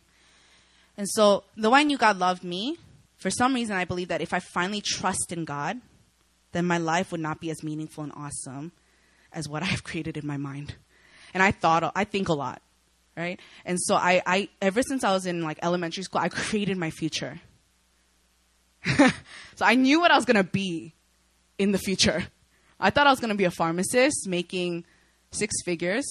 [0.96, 2.78] And so, though I knew God loved me,
[3.18, 5.80] for some reason I believe that if I finally trust in God,
[6.52, 8.72] then my life would not be as meaningful and awesome
[9.32, 10.76] as what I've created in my mind.
[11.34, 12.62] And I thought, I think a lot,
[13.16, 13.38] right?
[13.64, 16.90] And so I, I ever since I was in like elementary school, I created my
[16.90, 17.40] future.
[18.84, 20.94] so I knew what I was gonna be
[21.58, 22.24] in the future.
[22.78, 24.84] I thought I was gonna be a pharmacist making
[25.32, 26.04] six figures.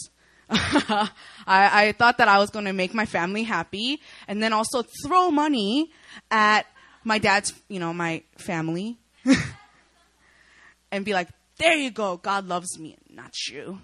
[0.50, 1.10] I,
[1.48, 5.92] I thought that I was gonna make my family happy and then also throw money
[6.30, 6.66] at
[7.04, 8.98] my dad's, you know, my family.
[10.92, 13.80] and be like, there you go, God loves me, not you.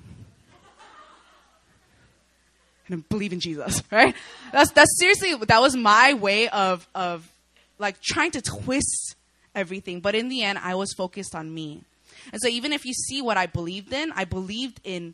[2.87, 4.15] And believe in Jesus, right?
[4.51, 7.31] That's that's seriously that was my way of of
[7.77, 9.15] like trying to twist
[9.53, 9.99] everything.
[9.99, 11.83] But in the end, I was focused on me.
[12.31, 15.13] And so even if you see what I believed in, I believed in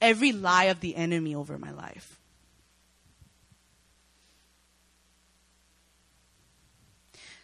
[0.00, 2.18] every lie of the enemy over my life.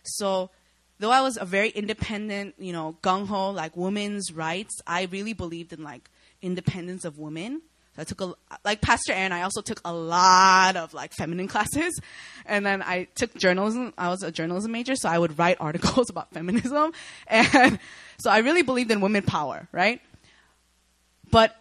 [0.02, 0.50] So
[0.98, 5.32] though I was a very independent, you know, gung ho, like women's rights, I really
[5.32, 6.08] believed in like
[6.42, 7.62] independence of women.
[7.96, 11.48] So I took a, like Pastor Aaron, I also took a lot of like feminine
[11.54, 11.98] classes.
[12.44, 13.94] And then I took journalism.
[13.96, 16.92] I was a journalism major, so I would write articles about feminism.
[17.26, 17.78] And
[18.18, 20.00] so I really believed in women power, right?
[21.30, 21.56] But,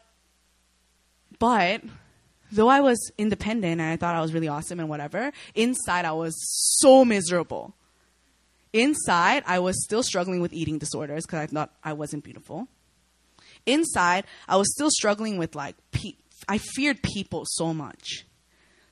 [1.39, 1.81] but,
[2.51, 6.11] though I was independent and I thought I was really awesome and whatever, inside I
[6.13, 6.35] was
[6.79, 7.73] so miserable
[8.73, 12.67] Inside, I was still struggling with eating disorders because I thought I wasn't beautiful.
[13.67, 16.15] Inside, I was still struggling with like, pe-
[16.49, 18.25] I feared people so much.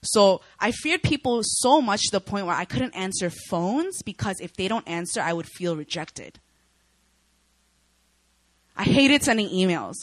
[0.03, 4.39] So I feared people so much to the point where I couldn't answer phones because
[4.39, 6.39] if they don't answer, I would feel rejected.
[8.77, 9.95] I hated sending emails.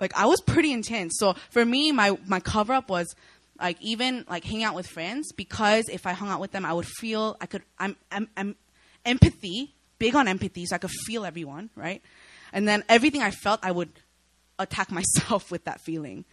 [0.00, 1.14] Like I was pretty intense.
[1.18, 3.14] So for me, my, my cover up was
[3.58, 6.72] like even like hang out with friends because if I hung out with them, I
[6.72, 7.62] would feel I could.
[7.78, 8.56] I'm I'm, I'm
[9.04, 12.02] empathy, big on empathy, so I could feel everyone, right?
[12.52, 13.90] And then everything I felt, I would
[14.58, 16.24] attack myself with that feeling,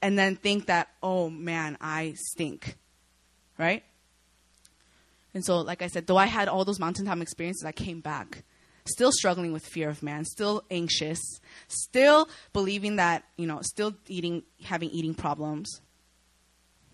[0.00, 2.76] and then think that oh man, I stink,
[3.58, 3.82] right?
[5.32, 8.42] And so, like I said, though I had all those mountaintop experiences, I came back
[8.84, 11.20] still struggling with fear of man, still anxious,
[11.68, 15.80] still believing that, you know, still eating, having eating problems,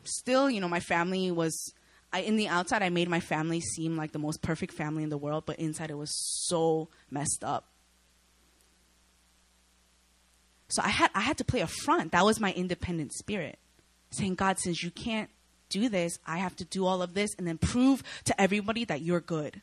[0.05, 1.73] still, you know, my family was.
[2.13, 5.11] I, in the outside, I made my family seem like the most perfect family in
[5.11, 6.11] the world, but inside it was
[6.47, 7.67] so messed up.
[10.69, 12.13] So I had I had to play a front.
[12.13, 13.59] That was my independent spirit,
[14.11, 15.31] saying, "God, since you can't
[15.69, 19.03] do this, I have to do all of this, and then prove to everybody that
[19.03, 19.61] you're good."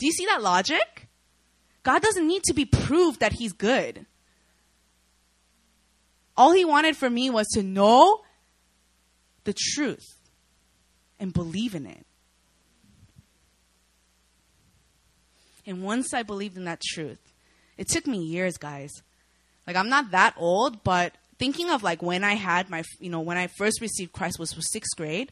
[0.00, 1.08] Do you see that logic?
[1.82, 4.06] God doesn't need to be proved that he's good.
[6.38, 8.22] All he wanted for me was to know
[9.44, 10.16] the truth
[11.18, 12.06] and believe in it.
[15.66, 17.20] And once I believed in that truth,
[17.76, 18.90] it took me years, guys.
[19.66, 23.20] Like I'm not that old, but thinking of like when I had my, you know,
[23.20, 25.30] when I first received Christ was, sixth grade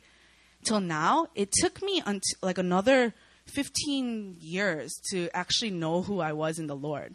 [0.62, 3.14] till now, it took me until like another
[3.50, 7.14] 15 years to actually know who I was in the Lord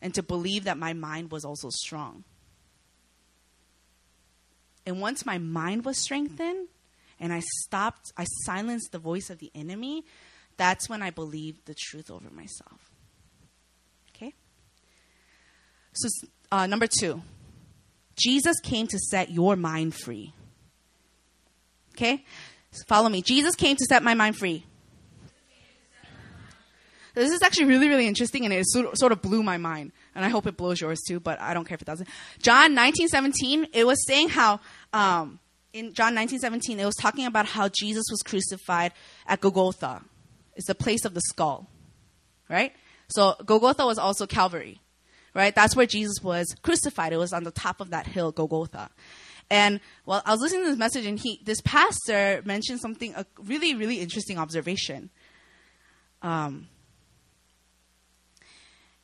[0.00, 2.24] and to believe that my mind was also strong.
[4.86, 6.68] And once my mind was strengthened
[7.18, 10.04] and I stopped, I silenced the voice of the enemy,
[10.56, 12.90] that's when I believed the truth over myself.
[14.14, 14.32] Okay?
[15.92, 16.08] So,
[16.52, 17.22] uh, number two,
[18.16, 20.32] Jesus came to set your mind free.
[21.94, 22.24] Okay?
[22.70, 23.22] So follow me.
[23.22, 24.64] Jesus came to set my mind free.
[27.16, 29.92] This is actually really, really interesting, and it sort of blew my mind.
[30.14, 32.06] And I hope it blows yours too, but I don't care if it doesn't.
[32.42, 34.60] John 1917, it was saying how,
[34.92, 35.38] um,
[35.72, 38.92] in John 1917, it was talking about how Jesus was crucified
[39.26, 40.02] at Golgotha.
[40.56, 41.70] It's the place of the skull,
[42.50, 42.74] right?
[43.08, 44.82] So Golgotha was also Calvary,
[45.34, 45.54] right?
[45.54, 47.14] That's where Jesus was crucified.
[47.14, 48.90] It was on the top of that hill, Golgotha.
[49.50, 53.24] And well, I was listening to this message, and he, this pastor mentioned something, a
[53.42, 55.08] really, really interesting observation.
[56.20, 56.68] Um,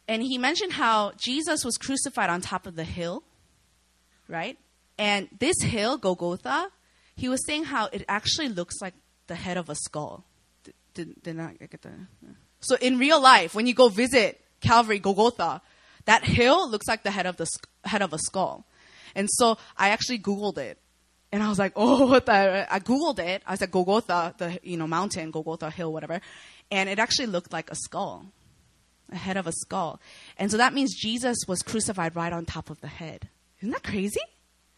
[0.08, 3.22] and he mentioned how Jesus was crucified on top of the hill,
[4.28, 4.58] right?
[4.98, 6.68] And this hill, Golgotha,
[7.14, 8.94] he was saying how it actually looks like
[9.26, 10.24] the head of a skull.
[10.94, 11.92] Did, did not get that?
[12.60, 15.62] So in real life, when you go visit Calvary, Golgotha,
[16.04, 17.46] that hill looks like the head of the
[17.84, 18.66] head of a skull.
[19.14, 20.78] And so I actually Googled it.
[21.30, 22.66] And I was like, oh, what the?
[22.70, 23.42] I Googled it.
[23.46, 26.20] I said Golgotha, the, you know, mountain, Golgotha hill, whatever.
[26.70, 28.26] And it actually looked like a skull
[29.12, 30.00] a head of a skull.
[30.36, 33.28] And so that means Jesus was crucified right on top of the head.
[33.60, 34.20] Isn't that crazy?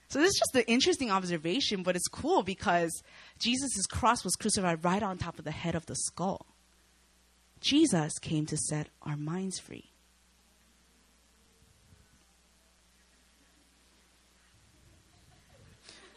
[0.08, 3.02] So this is just an interesting observation, but it's cool because
[3.38, 6.46] Jesus' cross was crucified right on top of the head of the skull.
[7.60, 9.90] Jesus came to set our minds free.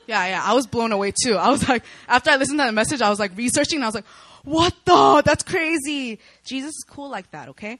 [0.07, 1.35] Yeah, yeah, I was blown away too.
[1.35, 3.87] I was like, after I listened to the message, I was like researching and I
[3.87, 4.05] was like,
[4.43, 5.21] what the?
[5.25, 6.19] That's crazy.
[6.45, 7.79] Jesus is cool like that, okay?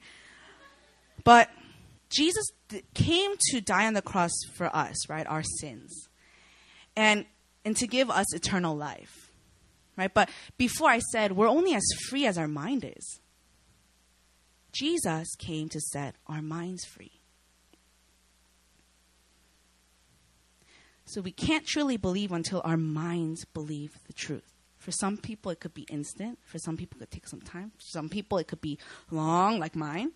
[1.28, 1.50] But
[2.08, 2.46] Jesus
[2.94, 5.26] came to die on the cross for us, right?
[5.26, 6.08] Our sins.
[6.96, 7.26] And
[7.66, 9.30] and to give us eternal life.
[9.94, 10.12] Right?
[10.14, 13.20] But before I said we're only as free as our mind is.
[14.72, 17.20] Jesus came to set our minds free.
[21.04, 24.54] So we can't truly believe until our minds believe the truth.
[24.78, 26.38] For some people, it could be instant.
[26.46, 27.72] For some people, it could take some time.
[27.76, 28.78] For some people, it could be
[29.10, 30.12] long, like mine.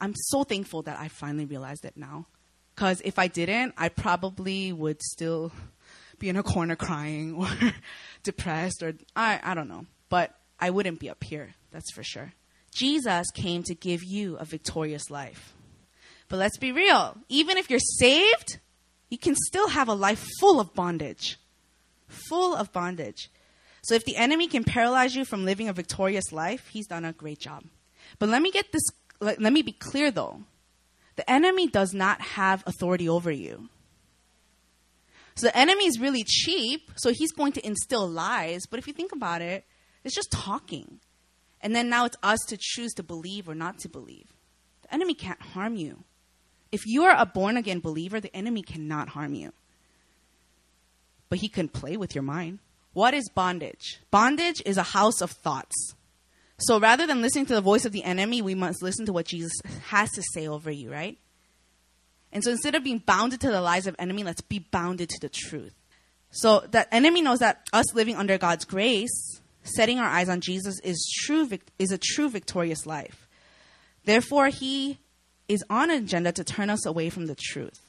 [0.00, 2.26] I'm so thankful that I finally realized it now.
[2.74, 5.52] Because if I didn't, I probably would still
[6.18, 7.48] be in a corner crying or
[8.22, 9.86] depressed or I, I don't know.
[10.08, 12.32] But I wouldn't be up here, that's for sure.
[12.74, 15.54] Jesus came to give you a victorious life.
[16.28, 17.16] But let's be real.
[17.28, 18.58] Even if you're saved,
[19.08, 21.38] you can still have a life full of bondage.
[22.28, 23.30] Full of bondage.
[23.82, 27.12] So if the enemy can paralyze you from living a victorious life, he's done a
[27.12, 27.64] great job.
[28.18, 28.82] But let me get this
[29.20, 30.42] let, let me be clear though.
[31.16, 33.68] The enemy does not have authority over you.
[35.34, 38.66] So the enemy is really cheap, so he's going to instill lies.
[38.66, 39.64] But if you think about it,
[40.02, 41.00] it's just talking.
[41.60, 44.32] And then now it's us to choose to believe or not to believe.
[44.82, 46.04] The enemy can't harm you.
[46.72, 49.52] If you are a born again believer, the enemy cannot harm you.
[51.28, 52.60] But he can play with your mind.
[52.92, 54.00] What is bondage?
[54.10, 55.94] Bondage is a house of thoughts.
[56.58, 59.26] So rather than listening to the voice of the enemy, we must listen to what
[59.26, 59.52] Jesus
[59.88, 61.18] has to say over you, right?
[62.32, 65.20] And so instead of being bounded to the lies of enemy, let's be bounded to
[65.20, 65.74] the truth.
[66.30, 70.80] So that enemy knows that us living under God's grace, setting our eyes on Jesus
[70.80, 73.28] is true is a true victorious life.
[74.04, 74.98] Therefore, he
[75.48, 77.80] is on an agenda to turn us away from the truth.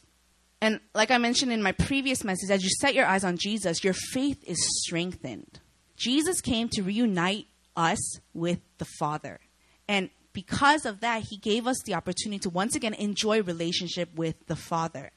[0.62, 3.84] And like I mentioned in my previous message, as you set your eyes on Jesus,
[3.84, 5.60] your faith is strengthened.
[5.96, 7.48] Jesus came to reunite
[7.78, 9.40] us with the Father.
[9.88, 14.36] And because of that, he gave us the opportunity to once again enjoy relationship with
[14.48, 15.12] the Father.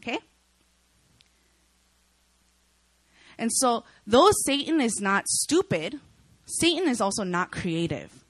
[0.00, 0.18] Okay?
[3.38, 6.00] And so, though Satan is not stupid,
[6.46, 8.24] Satan is also not creative.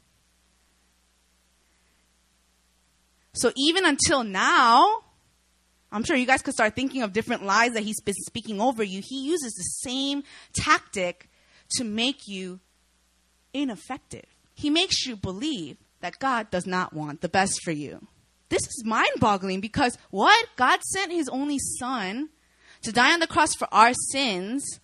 [3.34, 5.02] So, even until now,
[5.92, 8.82] I'm sure you guys could start thinking of different lies that he's been speaking over
[8.82, 9.00] you.
[9.04, 11.28] He uses the same tactic
[11.70, 12.60] to make you
[13.52, 14.26] ineffective.
[14.54, 18.06] He makes you believe that God does not want the best for you.
[18.48, 20.46] This is mind boggling because what?
[20.56, 22.28] God sent his only son
[22.82, 24.80] to die on the cross for our sins,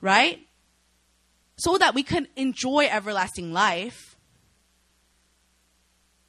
[0.00, 0.40] right?
[1.56, 4.16] So that we can enjoy everlasting life.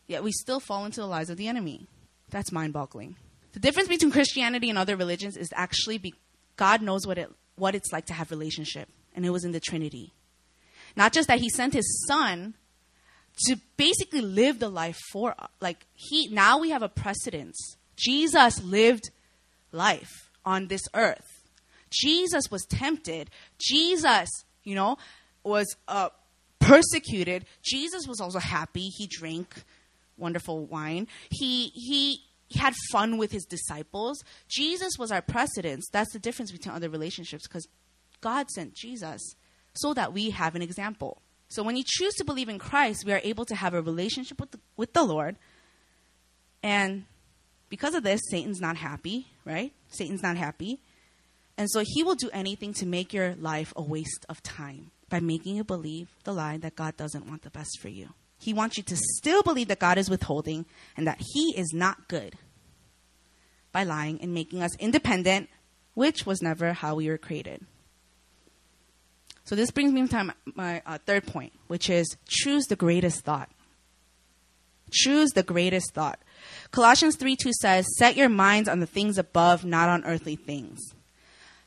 [0.08, 1.88] Yet we still fall into the lies of the enemy.
[2.30, 3.16] That's mind boggling.
[3.54, 6.14] The difference between Christianity and other religions is actually be,
[6.58, 9.60] God knows what, it, what it's like to have relationship, and it was in the
[9.60, 10.14] Trinity.
[10.96, 12.56] Not just that He sent His Son
[13.46, 17.78] to basically live the life for like he now we have a precedence.
[17.96, 19.10] Jesus lived
[19.72, 21.44] life on this earth.
[21.90, 23.30] Jesus was tempted.
[23.60, 24.30] Jesus
[24.64, 24.98] you know
[25.44, 26.10] was uh,
[26.60, 27.46] persecuted.
[27.64, 28.90] Jesus was also happy.
[28.90, 29.64] He drank
[30.18, 31.08] wonderful wine.
[31.30, 32.20] He he
[32.56, 34.24] had fun with his disciples.
[34.48, 35.88] Jesus was our precedence.
[35.92, 37.68] That's the difference between other relationships because
[38.24, 39.36] god sent jesus
[39.76, 41.22] so that we have an example
[41.54, 44.42] so when you choose to believe in Christ, we are able to have a relationship
[44.42, 45.36] with the, with the Lord.
[46.64, 47.06] And
[47.70, 49.72] because of this, Satan's not happy, right?
[49.90, 50.82] Satan's not happy.
[51.56, 55.20] And so he will do anything to make your life a waste of time by
[55.20, 58.10] making you believe the lie that God doesn't want the best for you.
[58.40, 60.66] He wants you to still believe that God is withholding
[60.98, 62.36] and that he is not good
[63.72, 65.50] by lying and making us independent,
[65.94, 67.64] which was never how we were created.
[69.46, 73.50] So this brings me to my, uh, third point, which is choose the greatest thought.
[74.92, 76.20] Choose the greatest thought.
[76.72, 80.94] Colossians 3 2 says, Set your minds on the things above, not on earthly things.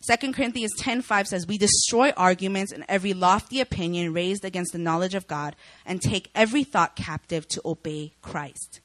[0.07, 5.15] 2 Corinthians 10:5 says, "We destroy arguments and every lofty opinion raised against the knowledge
[5.15, 8.81] of God and take every thought captive to obey Christ."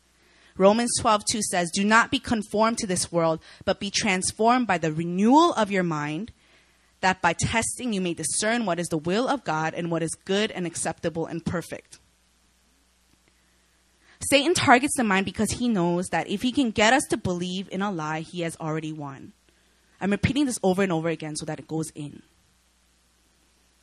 [0.58, 4.92] Romans 12:2 says, "Do not be conformed to this world, but be transformed by the
[4.92, 6.32] renewal of your mind,
[7.02, 10.12] that by testing you may discern what is the will of God and what is
[10.26, 12.00] good and acceptable and perfect.
[14.30, 17.68] Satan targets the mind because he knows that if he can get us to believe
[17.72, 19.34] in a lie, he has already won.
[20.00, 22.22] I'm repeating this over and over again so that it goes in.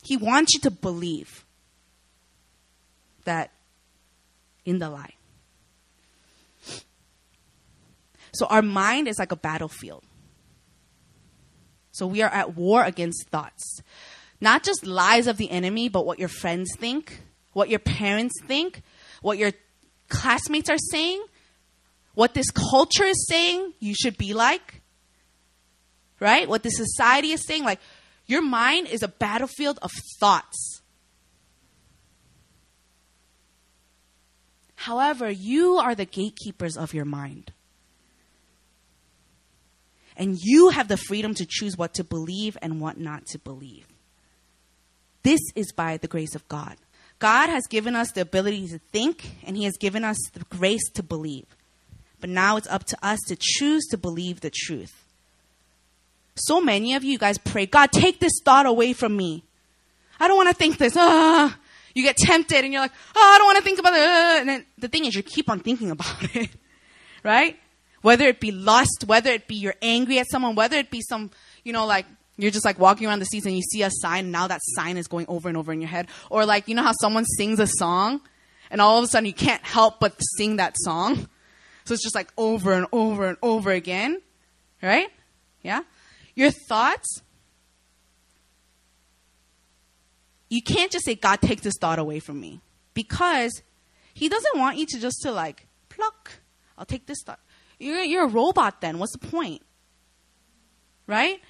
[0.03, 1.45] He wants you to believe
[3.25, 3.51] that
[4.65, 5.13] in the lie.
[8.33, 10.03] So our mind is like a battlefield.
[11.99, 13.81] So we are at war against thoughts.
[14.39, 17.21] Not just lies of the enemy, but what your friends think,
[17.51, 18.81] what your parents think,
[19.21, 19.51] what your
[20.07, 21.21] classmates are saying,
[22.15, 24.81] what this culture is saying you should be like,
[26.21, 26.47] right?
[26.47, 27.65] What the society is saying.
[27.65, 27.81] Like,
[28.25, 29.91] your mind is a battlefield of
[30.21, 30.81] thoughts.
[34.75, 37.51] However, you are the gatekeepers of your mind.
[40.19, 43.87] And you have the freedom to choose what to believe and what not to believe.
[45.23, 46.75] This is by the grace of God.
[47.19, 50.87] God has given us the ability to think, and He has given us the grace
[50.93, 51.45] to believe.
[52.19, 55.05] But now it's up to us to choose to believe the truth.
[56.35, 59.43] So many of you guys pray, God, take this thought away from me.
[60.19, 60.95] I don't want to think this.
[60.97, 61.57] Ah.
[61.95, 64.47] You get tempted and you're like, oh, I don't want to think about it.
[64.47, 66.49] And the thing is, you keep on thinking about it.
[67.23, 67.57] right?
[68.01, 71.31] Whether it be lust, whether it be you're angry at someone, whether it be some,
[71.63, 72.05] you know, like
[72.37, 74.61] you're just like walking around the streets and you see a sign and now that
[74.63, 76.07] sign is going over and over in your head.
[76.29, 78.21] Or like, you know how someone sings a song
[78.71, 81.27] and all of a sudden you can't help but sing that song?
[81.83, 84.21] So it's just like over and over and over again.
[84.81, 85.09] Right?
[85.61, 85.81] Yeah?
[86.35, 87.21] Your thoughts,
[90.49, 92.61] you can't just say, God, take this thought away from me.
[92.93, 93.61] Because
[94.13, 96.31] He doesn't want you to just to like, pluck,
[96.77, 97.39] I'll take this thought.
[97.79, 98.99] You're, you're a robot then.
[98.99, 99.61] What's the point?
[101.07, 101.41] Right?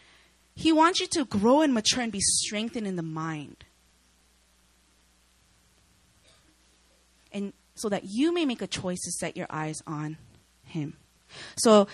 [0.56, 3.66] He wants you to grow and mature and be strengthened in the mind.
[7.32, 10.18] And so that you may make a choice to set your eyes on
[10.64, 10.98] Him.
[11.58, 11.88] So,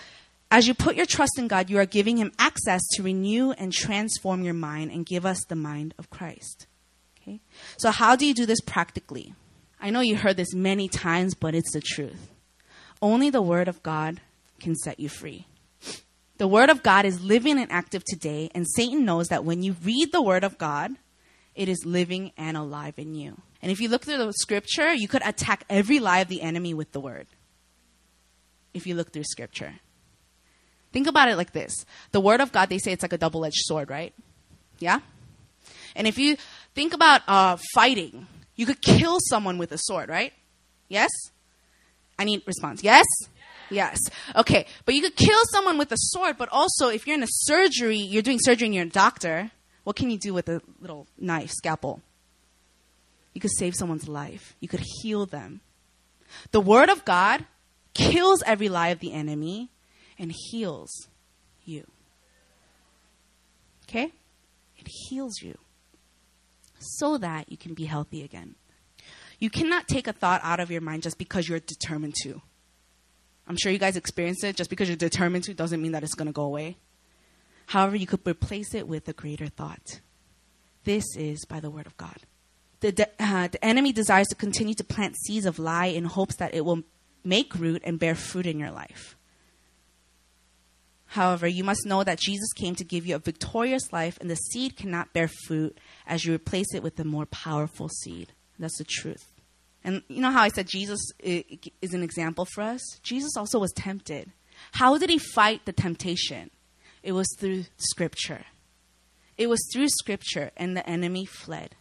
[0.50, 3.72] as you put your trust in God, you are giving Him access to renew and
[3.72, 6.66] transform your mind and give us the mind of Christ.
[7.20, 7.40] Okay?
[7.76, 9.34] So, how do you do this practically?
[9.80, 12.30] I know you heard this many times, but it's the truth.
[13.02, 14.20] Only the Word of God
[14.60, 15.46] can set you free.
[16.38, 19.76] The Word of God is living and active today, and Satan knows that when you
[19.82, 20.92] read the Word of God,
[21.54, 23.40] it is living and alive in you.
[23.62, 26.74] And if you look through the scripture, you could attack every lie of the enemy
[26.74, 27.26] with the Word.
[28.74, 29.76] If you look through scripture.
[30.92, 33.44] Think about it like this the Word of God, they say it's like a double
[33.44, 34.14] edged sword, right?
[34.78, 35.00] Yeah?
[35.94, 36.36] And if you
[36.74, 40.34] think about uh, fighting, you could kill someone with a sword, right?
[40.88, 41.10] Yes?
[42.18, 42.82] I need response.
[42.82, 43.06] Yes?
[43.70, 43.98] Yes.
[44.34, 44.66] Okay.
[44.84, 47.98] But you could kill someone with a sword, but also if you're in a surgery,
[47.98, 49.50] you're doing surgery and you're a doctor,
[49.84, 52.00] what can you do with a little knife, scalpel?
[53.34, 54.54] You could save someone's life.
[54.60, 55.60] You could heal them.
[56.52, 57.44] The word of God
[57.94, 59.70] kills every lie of the enemy
[60.18, 61.08] and heals
[61.64, 61.86] you.
[63.88, 64.12] Okay?
[64.78, 65.58] It heals you
[66.78, 68.54] so that you can be healthy again.
[69.38, 72.40] You cannot take a thought out of your mind just because you're determined to.
[73.46, 74.56] I'm sure you guys experience it.
[74.56, 76.76] Just because you're determined to doesn't mean that it's going to go away.
[77.66, 80.00] However, you could replace it with a greater thought.
[80.84, 82.16] This is by the word of God.
[82.80, 86.36] The, de- uh, the enemy desires to continue to plant seeds of lie in hopes
[86.36, 86.82] that it will
[87.24, 89.16] make root and bear fruit in your life.
[91.06, 94.36] However, you must know that Jesus came to give you a victorious life, and the
[94.36, 98.32] seed cannot bear fruit as you replace it with a more powerful seed.
[98.58, 99.32] That's the truth.
[99.86, 102.82] And you know how I said Jesus is an example for us?
[103.04, 104.32] Jesus also was tempted.
[104.72, 106.50] How did he fight the temptation?
[107.04, 108.46] It was through scripture.
[109.38, 111.76] It was through scripture, and the enemy fled.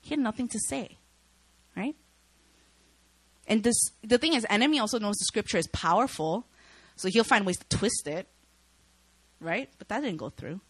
[0.00, 0.98] He had nothing to say,
[1.76, 1.94] right?
[3.46, 6.46] And this, the thing is, enemy also knows the scripture is powerful,
[6.96, 8.26] so he'll find ways to twist it,
[9.38, 9.70] right?
[9.78, 10.60] But that didn't go through.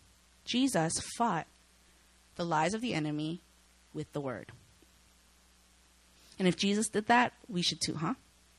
[0.44, 1.46] Jesus fought
[2.34, 3.40] the lies of the enemy
[3.94, 4.52] with the word.
[6.38, 8.14] And if Jesus did that, we should too, huh?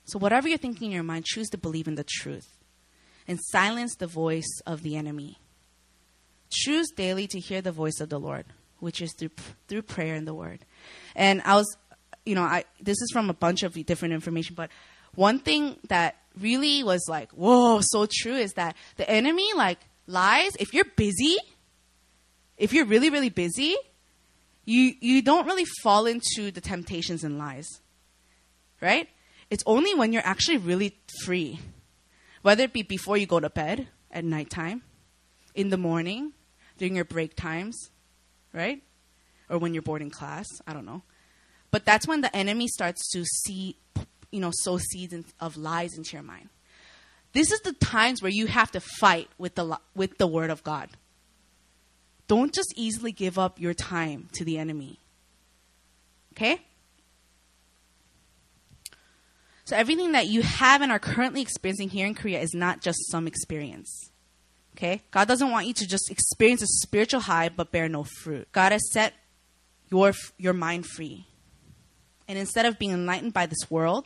[0.05, 2.57] So, whatever you're thinking in your mind, choose to believe in the truth
[3.27, 5.37] and silence the voice of the enemy.
[6.51, 8.45] Choose daily to hear the voice of the Lord,
[8.79, 9.31] which is through,
[9.67, 10.59] through prayer and the word.
[11.15, 11.75] And I was,
[12.25, 14.69] you know, I, this is from a bunch of different information, but
[15.15, 20.51] one thing that really was like, whoa, so true is that the enemy, like, lies.
[20.59, 21.37] If you're busy,
[22.57, 23.75] if you're really, really busy,
[24.65, 27.81] you, you don't really fall into the temptations and lies,
[28.81, 29.07] right?
[29.49, 31.59] It's only when you're actually really free,
[32.41, 34.81] whether it be before you go to bed at nighttime,
[35.53, 36.33] in the morning,
[36.77, 37.89] during your break times,
[38.53, 38.81] right?
[39.49, 41.03] Or when you're bored in class, I don't know.
[41.71, 43.77] But that's when the enemy starts to see,
[44.31, 46.49] you know, sow seeds of lies into your mind.
[47.33, 50.63] This is the times where you have to fight with the with the word of
[50.63, 50.89] God.
[52.27, 54.99] Don't just easily give up your time to the enemy.
[56.33, 56.61] Okay?
[59.65, 63.09] So, everything that you have and are currently experiencing here in Korea is not just
[63.09, 64.11] some experience.
[64.75, 65.01] Okay?
[65.11, 68.47] God doesn't want you to just experience a spiritual high but bear no fruit.
[68.51, 69.13] God has set
[69.89, 71.27] your, your mind free.
[72.27, 74.05] And instead of being enlightened by this world,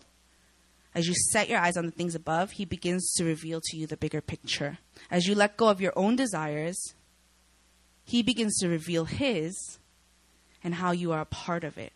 [0.93, 3.87] as you set your eyes on the things above, He begins to reveal to you
[3.87, 4.77] the bigger picture.
[5.09, 6.93] As you let go of your own desires
[8.09, 9.77] he begins to reveal his
[10.63, 11.93] and how you are a part of it.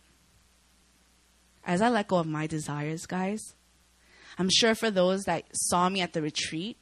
[1.66, 3.55] As I let go of my desires, guys,
[4.38, 6.78] I'm sure for those that saw me at the retreat,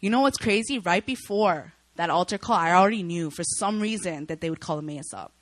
[0.00, 0.80] you know what's crazy?
[0.80, 4.78] Right before that altar call, I already knew for some reason that they would call
[4.78, 5.32] Emmaus up.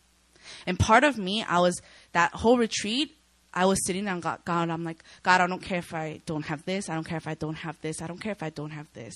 [0.66, 1.80] And part of me, I was,
[2.12, 3.16] that whole retreat,
[3.54, 6.44] I was sitting down, God, God, I'm like, God, I don't care if I don't
[6.44, 6.90] have this.
[6.90, 8.02] I don't care if I don't have this.
[8.02, 9.14] I don't care if I don't have this.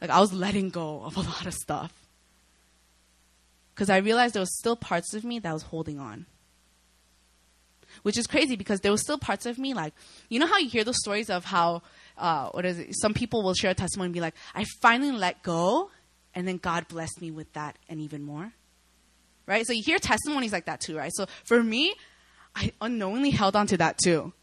[0.00, 1.92] Like, I was letting go of a lot of stuff
[3.80, 6.26] because I realized there was still parts of me that was holding on.
[8.02, 9.94] Which is crazy because there was still parts of me like,
[10.28, 11.80] you know how you hear those stories of how,
[12.18, 12.94] uh, what is it?
[13.00, 15.90] Some people will share a testimony and be like, I finally let go,
[16.34, 18.52] and then God blessed me with that and even more.
[19.46, 19.66] Right?
[19.66, 21.12] So you hear testimonies like that too, right?
[21.14, 21.94] So for me,
[22.54, 24.34] I unknowingly held on to that too.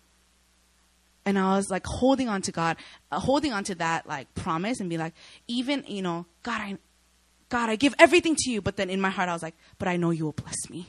[1.26, 2.78] And I was like holding on to God,
[3.12, 5.14] uh, holding on to that like promise and be like,
[5.48, 6.78] even, you know, God, I,
[7.50, 8.62] God, I give everything to you.
[8.62, 10.88] But then in my heart, I was like, but I know you will bless me.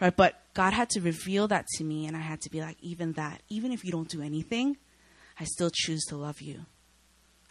[0.00, 0.14] Right?
[0.14, 3.12] But God had to reveal that to me, and I had to be like, even
[3.12, 4.76] that, even if you don't do anything,
[5.38, 6.66] I still choose to love you.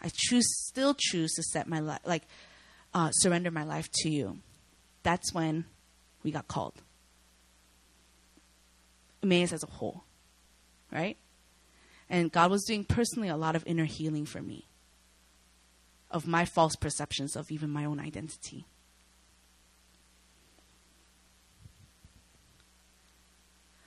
[0.00, 2.24] I choose, still choose to set my life, like,
[2.92, 4.38] uh, surrender my life to you.
[5.02, 5.64] That's when
[6.22, 6.74] we got called.
[9.22, 10.04] Emmaus as a whole,
[10.92, 11.16] right?
[12.10, 14.66] And God was doing personally a lot of inner healing for me
[16.14, 18.64] of my false perceptions of even my own identity.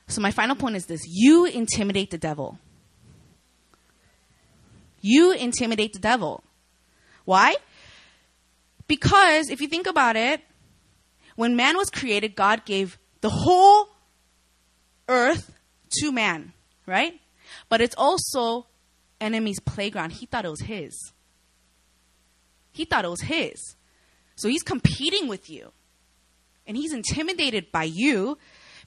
[0.10, 2.60] So, my final point is this you intimidate the devil.
[5.02, 6.44] You intimidate the devil.
[7.26, 7.56] Why?
[8.88, 10.42] Because if you think about it,
[11.36, 13.90] when man was created, God gave the whole
[15.08, 15.54] earth
[16.00, 16.54] to man,
[16.86, 17.20] right?
[17.70, 18.66] But it's also
[19.22, 20.12] enemy's playground.
[20.14, 21.14] He thought it was his.
[22.78, 23.76] He thought it was his.
[24.36, 25.72] So he's competing with you.
[26.68, 28.38] And he's intimidated by you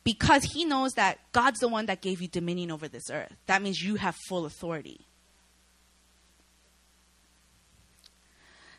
[0.05, 3.35] because he knows that God's the one that gave you dominion over this earth.
[3.47, 5.09] That means you have full authority.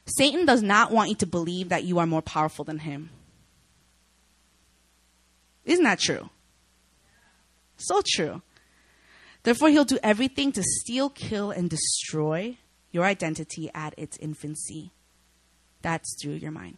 [0.06, 3.10] Satan does not want you to believe that you are more powerful than him.
[5.66, 6.30] Isn't that true?
[7.76, 8.42] So true.
[9.44, 12.58] Therefore, he'll do everything to steal, kill, and destroy
[12.92, 14.92] your identity at its infancy.
[15.82, 16.78] That's through your mind.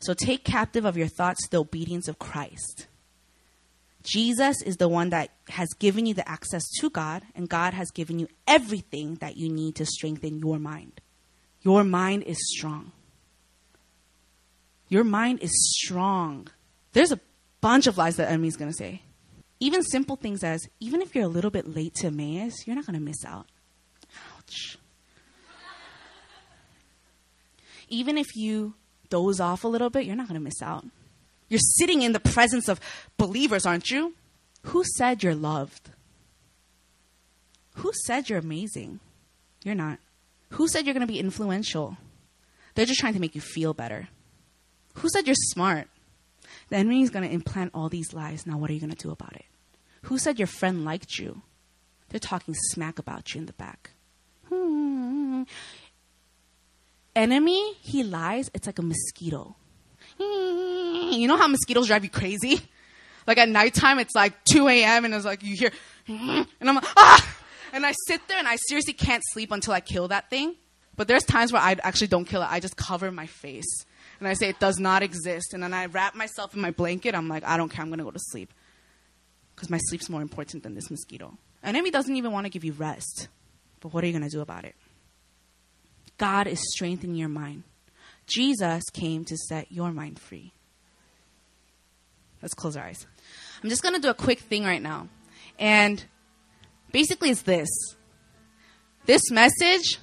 [0.00, 2.86] So take captive of your thoughts the obedience of Christ.
[4.02, 7.90] Jesus is the one that has given you the access to God, and God has
[7.90, 11.02] given you everything that you need to strengthen your mind.
[11.60, 12.92] Your mind is strong.
[14.88, 16.48] Your mind is strong.
[16.92, 17.20] There's a
[17.60, 19.02] bunch of lies that enemy's going to say.
[19.60, 22.86] Even simple things as, even if you're a little bit late to Emmaus, you're not
[22.86, 23.46] going to miss out.
[27.88, 28.74] Even if you
[29.08, 30.84] doze off a little bit, you're not going to miss out.
[31.48, 32.80] You're sitting in the presence of
[33.16, 34.14] believers, aren't you?
[34.66, 35.90] Who said you're loved?
[37.76, 39.00] Who said you're amazing?
[39.64, 39.98] You're not.
[40.50, 41.96] Who said you're going to be influential?
[42.74, 44.08] They're just trying to make you feel better.
[44.94, 45.88] Who said you're smart?
[46.68, 48.46] The enemy is going to implant all these lies.
[48.46, 49.44] Now, what are you going to do about it?
[50.02, 51.42] Who said your friend liked you?
[52.08, 53.90] They're talking smack about you in the back.
[54.50, 55.42] Hmm.
[57.14, 58.50] Enemy, he lies.
[58.54, 59.56] It's like a mosquito.
[60.18, 62.60] You know how mosquitoes drive you crazy?
[63.26, 65.04] Like at nighttime, it's like 2 a.m.
[65.04, 65.70] and it's like you hear,
[66.08, 67.36] and I'm like, ah!
[67.72, 70.56] And I sit there and I seriously can't sleep until I kill that thing.
[70.96, 72.48] But there's times where I actually don't kill it.
[72.50, 73.86] I just cover my face
[74.18, 75.54] and I say it does not exist.
[75.54, 77.14] And then I wrap myself in my blanket.
[77.14, 77.84] I'm like, I don't care.
[77.84, 78.52] I'm to go to sleep
[79.54, 81.38] because my sleep's more important than this mosquito.
[81.62, 83.28] Enemy doesn't even want to give you rest.
[83.80, 84.74] But what are you going to do about it?
[86.18, 87.64] God is strengthening your mind.
[88.26, 90.52] Jesus came to set your mind free.
[92.42, 93.06] Let's close our eyes.
[93.62, 95.08] I'm just going to do a quick thing right now.
[95.58, 96.04] And
[96.92, 97.68] basically, it's this
[99.06, 99.98] this message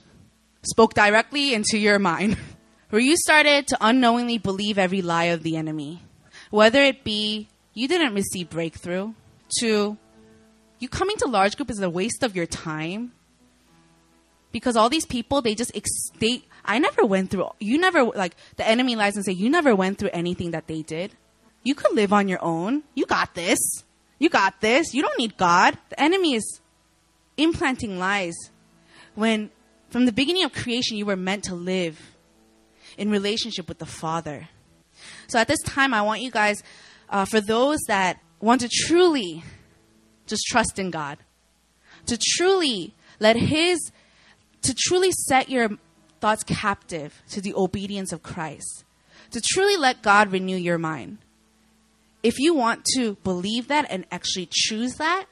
[0.64, 2.38] spoke directly into your mind,
[2.90, 6.02] where you started to unknowingly believe every lie of the enemy.
[6.50, 9.14] Whether it be you didn't receive breakthrough,
[9.60, 9.98] to
[10.80, 13.14] you coming to large group is a waste of your time
[14.52, 18.36] because all these people they just ex- they I never went through you never like
[18.58, 21.14] the enemy lies and say you never went through anything that they did.
[21.64, 22.84] You could live on your own.
[22.96, 23.60] You got this.
[24.20, 24.94] You got this.
[24.94, 25.78] You don't need God.
[25.90, 26.62] The enemy is
[27.36, 28.36] implanting lies
[29.16, 29.50] when
[29.90, 32.16] from the beginning of creation you were meant to live
[32.98, 34.50] in relationship with the Father.
[35.28, 36.64] So at this time I want you guys
[37.10, 39.44] uh, for those that want to truly
[40.26, 41.18] just trust in God,
[42.06, 43.92] to truly let His
[44.68, 45.70] to truly set your
[46.20, 48.84] thoughts captive to the obedience of Christ,
[49.32, 51.20] to truly let God renew your mind.
[52.22, 55.26] If you want to believe that and actually choose that,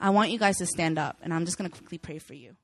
[0.00, 2.34] I want you guys to stand up, and I'm just going to quickly pray for
[2.34, 2.56] you.